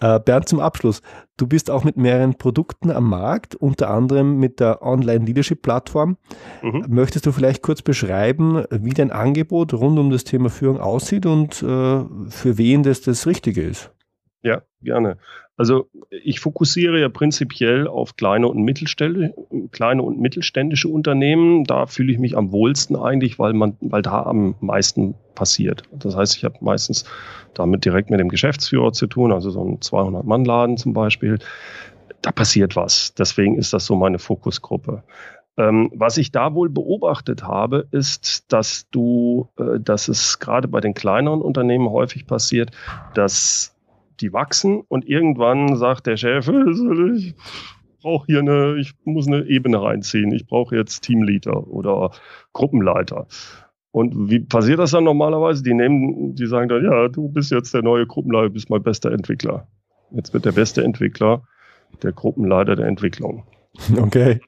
Äh, 0.02 0.18
Bernd, 0.18 0.48
zum 0.48 0.58
Abschluss. 0.58 1.00
Du 1.36 1.46
bist 1.46 1.70
auch 1.70 1.84
mit 1.84 1.96
mehreren 1.96 2.34
Produkten 2.34 2.90
am 2.90 3.08
Markt, 3.08 3.54
unter 3.54 3.88
anderem 3.88 4.36
mit 4.38 4.58
der 4.58 4.82
Online-Leadership-Plattform. 4.82 6.16
Mhm. 6.60 6.86
Möchtest 6.88 7.24
du 7.24 7.32
vielleicht 7.32 7.62
kurz 7.62 7.82
beschreiben, 7.82 8.64
wie 8.70 8.90
dein 8.90 9.12
Angebot 9.12 9.72
rund 9.72 9.98
um 10.00 10.10
das 10.10 10.24
Thema 10.24 10.50
Führung 10.50 10.80
aussieht 10.80 11.24
und 11.24 11.62
äh, 11.62 11.64
für 11.64 12.58
wen 12.58 12.82
das 12.82 13.00
das 13.02 13.26
Richtige 13.28 13.62
ist? 13.62 13.92
Ja, 14.42 14.62
gerne. 14.82 15.18
Also 15.56 15.88
ich 16.10 16.40
fokussiere 16.40 16.98
ja 17.00 17.08
prinzipiell 17.08 17.86
auf 17.86 18.16
kleine 18.16 18.48
und, 18.48 18.62
Mittelständische, 18.62 19.34
kleine 19.70 20.02
und 20.02 20.18
mittelständische 20.18 20.88
Unternehmen. 20.88 21.64
Da 21.64 21.86
fühle 21.86 22.12
ich 22.12 22.18
mich 22.18 22.36
am 22.36 22.50
wohlsten 22.50 22.96
eigentlich, 22.96 23.38
weil 23.38 23.52
man, 23.52 23.76
weil 23.80 24.02
da 24.02 24.22
am 24.22 24.56
meisten 24.60 25.14
passiert. 25.34 25.84
Das 25.92 26.16
heißt, 26.16 26.36
ich 26.36 26.44
habe 26.44 26.56
meistens 26.60 27.04
damit 27.54 27.84
direkt 27.84 28.10
mit 28.10 28.18
dem 28.18 28.28
Geschäftsführer 28.28 28.92
zu 28.92 29.06
tun, 29.06 29.30
also 29.30 29.50
so 29.50 29.62
ein 29.62 29.78
200-Mann-Laden 29.78 30.78
zum 30.78 30.94
Beispiel. 30.94 31.38
Da 32.22 32.32
passiert 32.32 32.74
was. 32.74 33.14
Deswegen 33.14 33.58
ist 33.58 33.72
das 33.72 33.84
so 33.84 33.94
meine 33.94 34.18
Fokusgruppe. 34.18 35.04
Ähm, 35.58 35.90
was 35.94 36.16
ich 36.16 36.32
da 36.32 36.54
wohl 36.54 36.70
beobachtet 36.70 37.42
habe, 37.42 37.86
ist, 37.90 38.50
dass 38.50 38.88
du, 38.90 39.50
äh, 39.58 39.78
dass 39.78 40.08
es 40.08 40.38
gerade 40.38 40.66
bei 40.66 40.80
den 40.80 40.94
kleineren 40.94 41.42
Unternehmen 41.42 41.90
häufig 41.90 42.26
passiert, 42.26 42.70
dass 43.14 43.71
die 44.22 44.32
wachsen 44.32 44.82
und 44.88 45.06
irgendwann 45.06 45.76
sagt 45.76 46.06
der 46.06 46.16
Chef, 46.16 46.48
ich 46.48 47.34
brauche 48.00 48.26
hier 48.26 48.40
eine, 48.40 48.76
ich 48.78 48.94
muss 49.04 49.26
eine 49.26 49.44
Ebene 49.44 49.82
reinziehen, 49.82 50.32
ich 50.32 50.46
brauche 50.46 50.76
jetzt 50.76 51.02
Teamleader 51.02 51.66
oder 51.68 52.10
Gruppenleiter. 52.52 53.26
Und 53.90 54.30
wie 54.30 54.40
passiert 54.40 54.78
das 54.78 54.92
dann 54.92 55.04
normalerweise? 55.04 55.62
Die 55.62 55.74
nehmen, 55.74 56.34
die 56.34 56.46
sagen 56.46 56.68
dann, 56.68 56.82
ja, 56.84 57.08
du 57.08 57.28
bist 57.28 57.50
jetzt 57.50 57.74
der 57.74 57.82
neue 57.82 58.06
Gruppenleiter, 58.06 58.48
bist 58.48 58.70
mein 58.70 58.82
bester 58.82 59.12
Entwickler. 59.12 59.66
Jetzt 60.12 60.32
wird 60.32 60.46
der 60.46 60.52
beste 60.52 60.82
Entwickler 60.82 61.42
der 62.02 62.12
Gruppenleiter 62.12 62.76
der 62.76 62.86
Entwicklung. 62.86 63.44
Okay. 63.98 64.40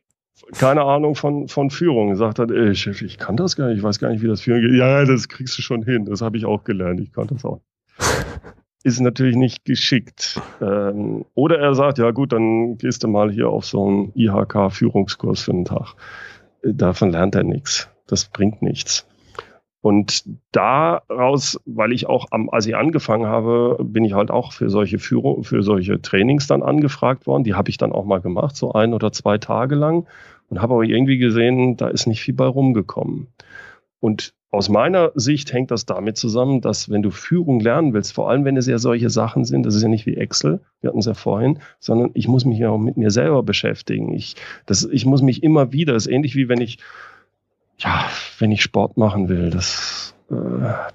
Keine 0.58 0.82
Ahnung 0.82 1.14
von, 1.14 1.46
von 1.46 1.70
Führung. 1.70 2.16
Sagt 2.16 2.40
dann, 2.40 2.50
ey, 2.50 2.74
Chef, 2.74 3.00
ich 3.02 3.18
kann 3.18 3.36
das 3.36 3.54
gar 3.54 3.68
nicht, 3.68 3.78
ich 3.78 3.82
weiß 3.84 4.00
gar 4.00 4.10
nicht, 4.10 4.20
wie 4.20 4.26
das 4.26 4.40
Führen 4.40 4.62
geht. 4.62 4.72
Ja, 4.72 5.04
das 5.04 5.28
kriegst 5.28 5.56
du 5.56 5.62
schon 5.62 5.84
hin. 5.84 6.06
Das 6.06 6.22
habe 6.22 6.36
ich 6.36 6.44
auch 6.44 6.64
gelernt. 6.64 7.00
Ich 7.00 7.12
kann 7.12 7.28
das 7.28 7.44
auch. 7.44 7.60
Ist 8.84 9.00
natürlich 9.00 9.34
nicht 9.34 9.64
geschickt. 9.64 10.40
Ähm, 10.60 11.24
oder 11.34 11.58
er 11.58 11.74
sagt, 11.74 11.98
ja 11.98 12.10
gut, 12.10 12.32
dann 12.32 12.76
gehst 12.78 13.02
du 13.02 13.08
mal 13.08 13.32
hier 13.32 13.48
auf 13.48 13.64
so 13.64 13.86
einen 13.86 14.12
IHK-Führungskurs 14.14 15.42
für 15.42 15.52
einen 15.52 15.64
Tag. 15.64 15.94
Äh, 16.62 16.74
davon 16.74 17.10
lernt 17.10 17.34
er 17.34 17.44
nichts. 17.44 17.88
Das 18.06 18.26
bringt 18.26 18.62
nichts. 18.62 19.06
Und 19.80 20.24
daraus, 20.52 21.60
weil 21.66 21.92
ich 21.92 22.06
auch 22.06 22.28
am, 22.30 22.48
als 22.48 22.66
ich 22.66 22.76
angefangen 22.76 23.26
habe, 23.26 23.78
bin 23.82 24.04
ich 24.04 24.14
halt 24.14 24.30
auch 24.30 24.52
für 24.52 24.70
solche 24.70 24.98
Führung, 24.98 25.44
für 25.44 25.62
solche 25.62 26.00
Trainings 26.00 26.46
dann 26.46 26.62
angefragt 26.62 27.26
worden. 27.26 27.44
Die 27.44 27.54
habe 27.54 27.68
ich 27.70 27.76
dann 27.76 27.92
auch 27.92 28.04
mal 28.04 28.20
gemacht, 28.20 28.56
so 28.56 28.72
ein 28.72 28.94
oder 28.94 29.12
zwei 29.12 29.36
Tage 29.36 29.74
lang 29.74 30.06
und 30.48 30.62
habe 30.62 30.74
aber 30.74 30.84
irgendwie 30.84 31.18
gesehen, 31.18 31.76
da 31.76 31.88
ist 31.88 32.06
nicht 32.06 32.22
viel 32.22 32.34
bei 32.34 32.46
rumgekommen. 32.46 33.28
Und 34.04 34.34
aus 34.50 34.68
meiner 34.68 35.12
Sicht 35.14 35.50
hängt 35.54 35.70
das 35.70 35.86
damit 35.86 36.18
zusammen, 36.18 36.60
dass 36.60 36.90
wenn 36.90 37.00
du 37.00 37.10
Führung 37.10 37.58
lernen 37.58 37.94
willst, 37.94 38.12
vor 38.12 38.28
allem 38.28 38.44
wenn 38.44 38.58
es 38.58 38.66
ja 38.66 38.76
solche 38.76 39.08
Sachen 39.08 39.46
sind, 39.46 39.64
das 39.64 39.74
ist 39.74 39.82
ja 39.82 39.88
nicht 39.88 40.04
wie 40.04 40.18
Excel, 40.18 40.60
wir 40.82 40.88
hatten 40.88 40.98
es 40.98 41.06
ja 41.06 41.14
vorhin, 41.14 41.60
sondern 41.80 42.10
ich 42.12 42.28
muss 42.28 42.44
mich 42.44 42.58
ja 42.58 42.68
auch 42.68 42.76
mit 42.76 42.98
mir 42.98 43.10
selber 43.10 43.42
beschäftigen. 43.42 44.12
Ich, 44.12 44.36
das, 44.66 44.84
ich 44.84 45.06
muss 45.06 45.22
mich 45.22 45.42
immer 45.42 45.72
wieder, 45.72 45.94
das 45.94 46.04
ist 46.04 46.12
ähnlich 46.12 46.36
wie 46.36 46.50
wenn 46.50 46.60
ich 46.60 46.80
ja, 47.78 48.04
wenn 48.38 48.52
ich 48.52 48.60
Sport 48.60 48.98
machen 48.98 49.30
will, 49.30 49.48
das, 49.48 50.14
äh, 50.30 50.34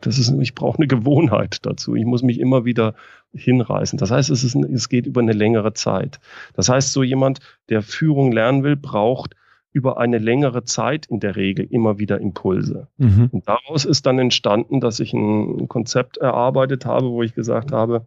das 0.01 0.19
ist, 0.19 0.31
ich 0.39 0.53
brauche 0.53 0.77
eine 0.77 0.85
Gewohnheit 0.85 1.65
dazu. 1.65 1.95
Ich 1.95 2.05
muss 2.05 2.21
mich 2.21 2.39
immer 2.39 2.63
wieder 2.63 2.93
hinreißen. 3.33 3.97
Das 3.97 4.11
heißt, 4.11 4.29
es, 4.29 4.43
ist, 4.43 4.53
es 4.53 4.87
geht 4.87 5.07
über 5.07 5.21
eine 5.21 5.33
längere 5.33 5.73
Zeit. 5.73 6.19
Das 6.53 6.69
heißt, 6.69 6.93
so 6.93 7.01
jemand, 7.01 7.39
der 7.69 7.81
Führung 7.81 8.31
lernen 8.31 8.63
will, 8.63 8.75
braucht 8.75 9.35
über 9.71 9.97
eine 9.97 10.17
längere 10.17 10.63
Zeit 10.63 11.05
in 11.05 11.19
der 11.19 11.35
Regel 11.35 11.65
immer 11.69 11.99
wieder 11.99 12.19
Impulse. 12.19 12.87
Mhm. 12.97 13.29
Und 13.31 13.47
daraus 13.47 13.85
ist 13.85 14.05
dann 14.05 14.17
entstanden, 14.17 14.79
dass 14.79 14.99
ich 14.99 15.13
ein 15.13 15.67
Konzept 15.67 16.17
erarbeitet 16.17 16.85
habe, 16.85 17.09
wo 17.11 17.21
ich 17.21 17.35
gesagt 17.35 17.71
habe, 17.71 18.05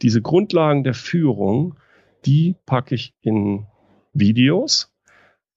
diese 0.00 0.22
Grundlagen 0.22 0.84
der 0.84 0.94
Führung, 0.94 1.74
die 2.24 2.56
packe 2.66 2.94
ich 2.94 3.14
in 3.20 3.66
Videos, 4.14 4.92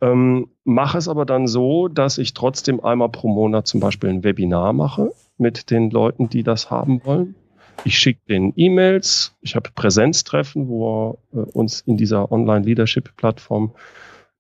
ähm, 0.02 0.50
mache 0.64 0.98
es 0.98 1.08
aber 1.08 1.26
dann 1.26 1.48
so, 1.48 1.88
dass 1.88 2.18
ich 2.18 2.34
trotzdem 2.34 2.84
einmal 2.84 3.10
pro 3.10 3.28
Monat 3.28 3.68
zum 3.68 3.80
Beispiel 3.80 4.10
ein 4.10 4.24
Webinar 4.24 4.74
mache 4.74 5.12
mit 5.38 5.72
den 5.72 5.90
Leuten, 5.90 6.30
die 6.30 6.44
das 6.44 6.70
haben 6.70 7.04
wollen. 7.06 7.36
Ich 7.84 7.98
schicke 7.98 8.22
denen 8.30 8.54
E-Mails, 8.56 9.36
ich 9.42 9.56
habe 9.56 9.70
Präsenztreffen, 9.74 10.68
wo 10.70 11.18
wir 11.32 11.44
äh, 11.44 11.52
uns 11.52 11.82
in 11.82 11.98
dieser 11.98 12.32
Online-Leadership-Plattform 12.32 13.72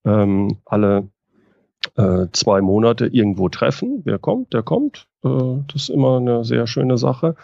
ähm, 0.06 0.58
alle 0.66 1.10
äh, 1.96 2.28
zwei 2.32 2.62
Monate 2.62 3.08
irgendwo 3.08 3.50
treffen. 3.50 4.02
Wer 4.06 4.20
kommt, 4.20 4.54
der 4.54 4.64
kommt. 4.64 5.08
Äh, 5.24 5.30
das 5.68 5.84
ist 5.84 5.90
immer 5.90 6.18
eine 6.18 6.44
sehr 6.44 6.68
schöne 6.68 6.98
Sache. 6.98 7.36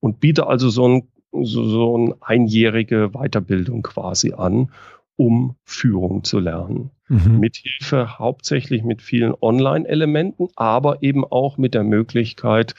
Und 0.00 0.20
biete 0.20 0.46
also 0.46 0.70
so 0.70 0.86
ein 0.86 1.08
so, 1.32 1.64
so 1.64 1.96
eine 1.96 2.14
einjährige 2.20 3.10
Weiterbildung 3.10 3.82
quasi 3.82 4.32
an, 4.32 4.70
um 5.16 5.56
Führung 5.64 6.24
zu 6.24 6.38
lernen. 6.38 6.90
Mhm. 7.08 7.38
Mithilfe 7.40 8.18
hauptsächlich 8.18 8.84
mit 8.84 9.02
vielen 9.02 9.34
Online-Elementen, 9.40 10.48
aber 10.56 11.02
eben 11.02 11.24
auch 11.24 11.58
mit 11.58 11.74
der 11.74 11.84
Möglichkeit, 11.84 12.74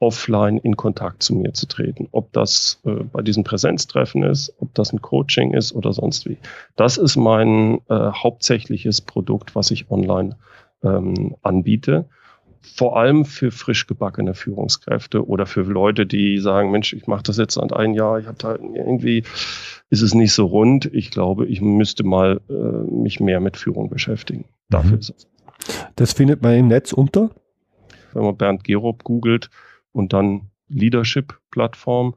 offline 0.00 0.58
in 0.58 0.76
Kontakt 0.76 1.22
zu 1.22 1.34
mir 1.34 1.52
zu 1.54 1.66
treten. 1.66 2.08
Ob 2.12 2.32
das 2.32 2.80
äh, 2.84 2.90
bei 2.90 3.22
diesen 3.22 3.44
Präsenztreffen 3.44 4.22
ist, 4.22 4.52
ob 4.58 4.74
das 4.74 4.92
ein 4.92 5.02
Coaching 5.02 5.54
ist 5.54 5.72
oder 5.72 5.92
sonst 5.92 6.26
wie. 6.26 6.38
Das 6.76 6.96
ist 6.96 7.16
mein 7.16 7.80
äh, 7.88 8.10
hauptsächliches 8.12 9.00
Produkt, 9.00 9.54
was 9.54 9.70
ich 9.70 9.90
online 9.90 10.36
ähm, 10.82 11.34
anbiete 11.42 12.08
vor 12.60 12.96
allem 12.96 13.24
für 13.24 13.50
frisch 13.50 13.86
gebackene 13.86 14.34
Führungskräfte 14.34 15.26
oder 15.26 15.46
für 15.46 15.62
Leute, 15.62 16.06
die 16.06 16.38
sagen, 16.38 16.70
Mensch, 16.70 16.92
ich 16.92 17.06
mache 17.06 17.22
das 17.22 17.36
jetzt 17.36 17.54
seit 17.54 17.72
einem 17.72 17.94
Jahr, 17.94 18.18
ich 18.18 18.26
habe 18.26 18.38
da 18.38 18.56
irgendwie 18.56 19.22
ist 19.90 20.02
es 20.02 20.14
nicht 20.14 20.32
so 20.32 20.46
rund. 20.46 20.86
Ich 20.92 21.10
glaube, 21.10 21.46
ich 21.46 21.60
müsste 21.60 22.04
mal 22.04 22.40
äh, 22.48 22.52
mich 22.52 23.20
mehr 23.20 23.40
mit 23.40 23.56
Führung 23.56 23.88
beschäftigen. 23.88 24.44
Dafür 24.68 24.92
mhm. 24.92 24.98
ist 24.98 25.14
es. 25.16 25.28
Das 25.96 26.12
findet 26.12 26.42
man 26.42 26.54
im 26.54 26.68
Netz 26.68 26.92
unter? 26.92 27.30
Wenn 28.12 28.22
man 28.22 28.36
Bernd 28.36 28.64
Gerob 28.64 29.04
googelt 29.04 29.50
und 29.98 30.12
dann 30.12 30.50
Leadership-Plattform 30.68 32.14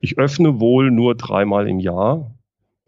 Ich 0.00 0.18
öffne 0.18 0.60
wohl 0.60 0.90
nur 0.90 1.14
dreimal 1.14 1.68
im 1.68 1.80
Jahr. 1.80 2.30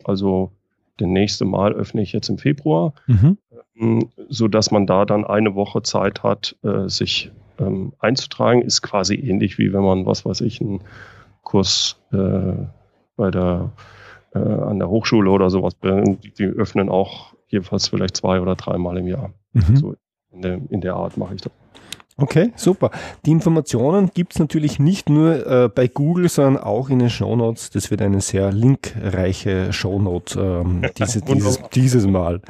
Also 0.04 0.52
der 1.00 1.08
nächste 1.08 1.44
Mal 1.44 1.72
öffne 1.72 2.02
ich 2.02 2.12
jetzt 2.12 2.28
im 2.28 2.38
Februar, 2.38 2.94
mhm. 3.06 3.38
ähm, 3.78 4.08
so 4.28 4.48
dass 4.48 4.70
man 4.70 4.86
da 4.86 5.04
dann 5.04 5.24
eine 5.24 5.54
Woche 5.54 5.82
Zeit 5.82 6.22
hat, 6.22 6.56
äh, 6.62 6.88
sich 6.88 7.30
ähm, 7.58 7.92
einzutragen. 7.98 8.62
Ist 8.62 8.82
quasi 8.82 9.14
ähnlich 9.14 9.58
wie 9.58 9.72
wenn 9.72 9.82
man, 9.82 10.06
was 10.06 10.24
weiß 10.24 10.42
ich, 10.42 10.60
einen 10.60 10.80
Kurs 11.46 11.96
äh, 12.12 12.66
bei 13.16 13.30
der 13.30 13.70
äh, 14.34 14.38
an 14.38 14.78
der 14.78 14.90
Hochschule 14.90 15.30
oder 15.30 15.48
sowas. 15.48 15.74
Die, 15.82 16.32
die, 16.32 16.44
öffnen 16.44 16.88
auch 16.88 17.34
jedenfalls 17.48 17.88
vielleicht 17.88 18.16
zwei 18.16 18.40
oder 18.40 18.56
dreimal 18.56 18.98
im 18.98 19.06
Jahr. 19.06 19.30
Mhm. 19.52 19.76
So 19.76 19.94
in 20.32 20.42
der, 20.42 20.60
in 20.68 20.80
der 20.80 20.94
Art 20.94 21.16
mache 21.16 21.36
ich 21.36 21.40
das. 21.40 21.52
Okay, 22.18 22.52
super. 22.56 22.90
Die 23.26 23.30
Informationen 23.30 24.10
gibt 24.12 24.32
es 24.32 24.38
natürlich 24.38 24.78
nicht 24.78 25.08
nur 25.08 25.46
äh, 25.46 25.68
bei 25.68 25.86
Google, 25.86 26.28
sondern 26.28 26.62
auch 26.62 26.88
in 26.88 26.98
den 26.98 27.10
Shownotes. 27.10 27.70
Das 27.70 27.90
wird 27.90 28.02
eine 28.02 28.22
sehr 28.22 28.52
linkreiche 28.52 29.72
Shownote 29.72 30.40
ähm, 30.40 30.82
diese, 30.98 31.20
dieses, 31.20 31.62
dieses 31.74 32.06
Mal. 32.06 32.40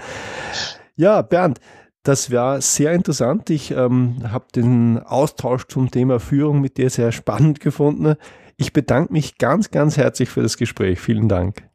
Ja, 0.94 1.20
Bernd, 1.22 1.60
das 2.04 2.30
war 2.30 2.60
sehr 2.60 2.92
interessant. 2.92 3.50
Ich 3.50 3.72
ähm, 3.72 4.18
habe 4.30 4.46
den 4.54 5.00
Austausch 5.00 5.66
zum 5.66 5.90
Thema 5.90 6.20
Führung 6.20 6.60
mit 6.60 6.78
dir 6.78 6.88
sehr 6.88 7.10
spannend 7.10 7.58
gefunden. 7.58 8.14
Ich 8.56 8.72
bedanke 8.72 9.12
mich 9.12 9.38
ganz, 9.38 9.70
ganz 9.70 9.96
herzlich 9.96 10.28
für 10.28 10.42
das 10.42 10.56
Gespräch. 10.56 11.00
Vielen 11.00 11.28
Dank. 11.28 11.68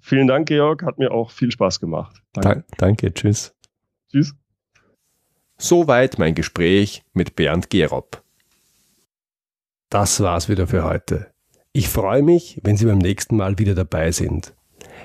Vielen 0.00 0.26
Dank, 0.26 0.48
Georg. 0.48 0.82
Hat 0.82 0.98
mir 0.98 1.12
auch 1.12 1.30
viel 1.30 1.52
Spaß 1.52 1.78
gemacht. 1.78 2.22
Danke. 2.32 2.64
Da 2.70 2.76
danke. 2.78 3.12
Tschüss. 3.12 3.54
Tschüss. 4.10 4.34
Soweit 5.58 6.18
mein 6.18 6.34
Gespräch 6.34 7.04
mit 7.12 7.36
Bernd 7.36 7.70
Gerob. 7.70 8.22
Das 9.90 10.20
war's 10.20 10.48
wieder 10.48 10.66
für 10.66 10.84
heute. 10.84 11.32
Ich 11.72 11.88
freue 11.88 12.22
mich, 12.22 12.60
wenn 12.64 12.76
Sie 12.76 12.86
beim 12.86 12.98
nächsten 12.98 13.36
Mal 13.36 13.58
wieder 13.58 13.74
dabei 13.74 14.10
sind. 14.10 14.54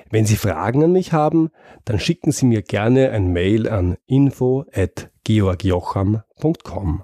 Wenn 0.10 0.26
Sie 0.26 0.38
Fragen 0.38 0.84
an 0.84 0.94
mich 0.94 1.14
haben, 1.14 1.50
dann 1.86 2.00
schicken 2.00 2.32
Sie 2.32 2.46
mir 2.46 2.62
gerne 2.62 3.10
ein 3.12 3.34
Mail 3.34 3.68
an 3.70 3.98
info@georgjocham.com. 4.08 7.04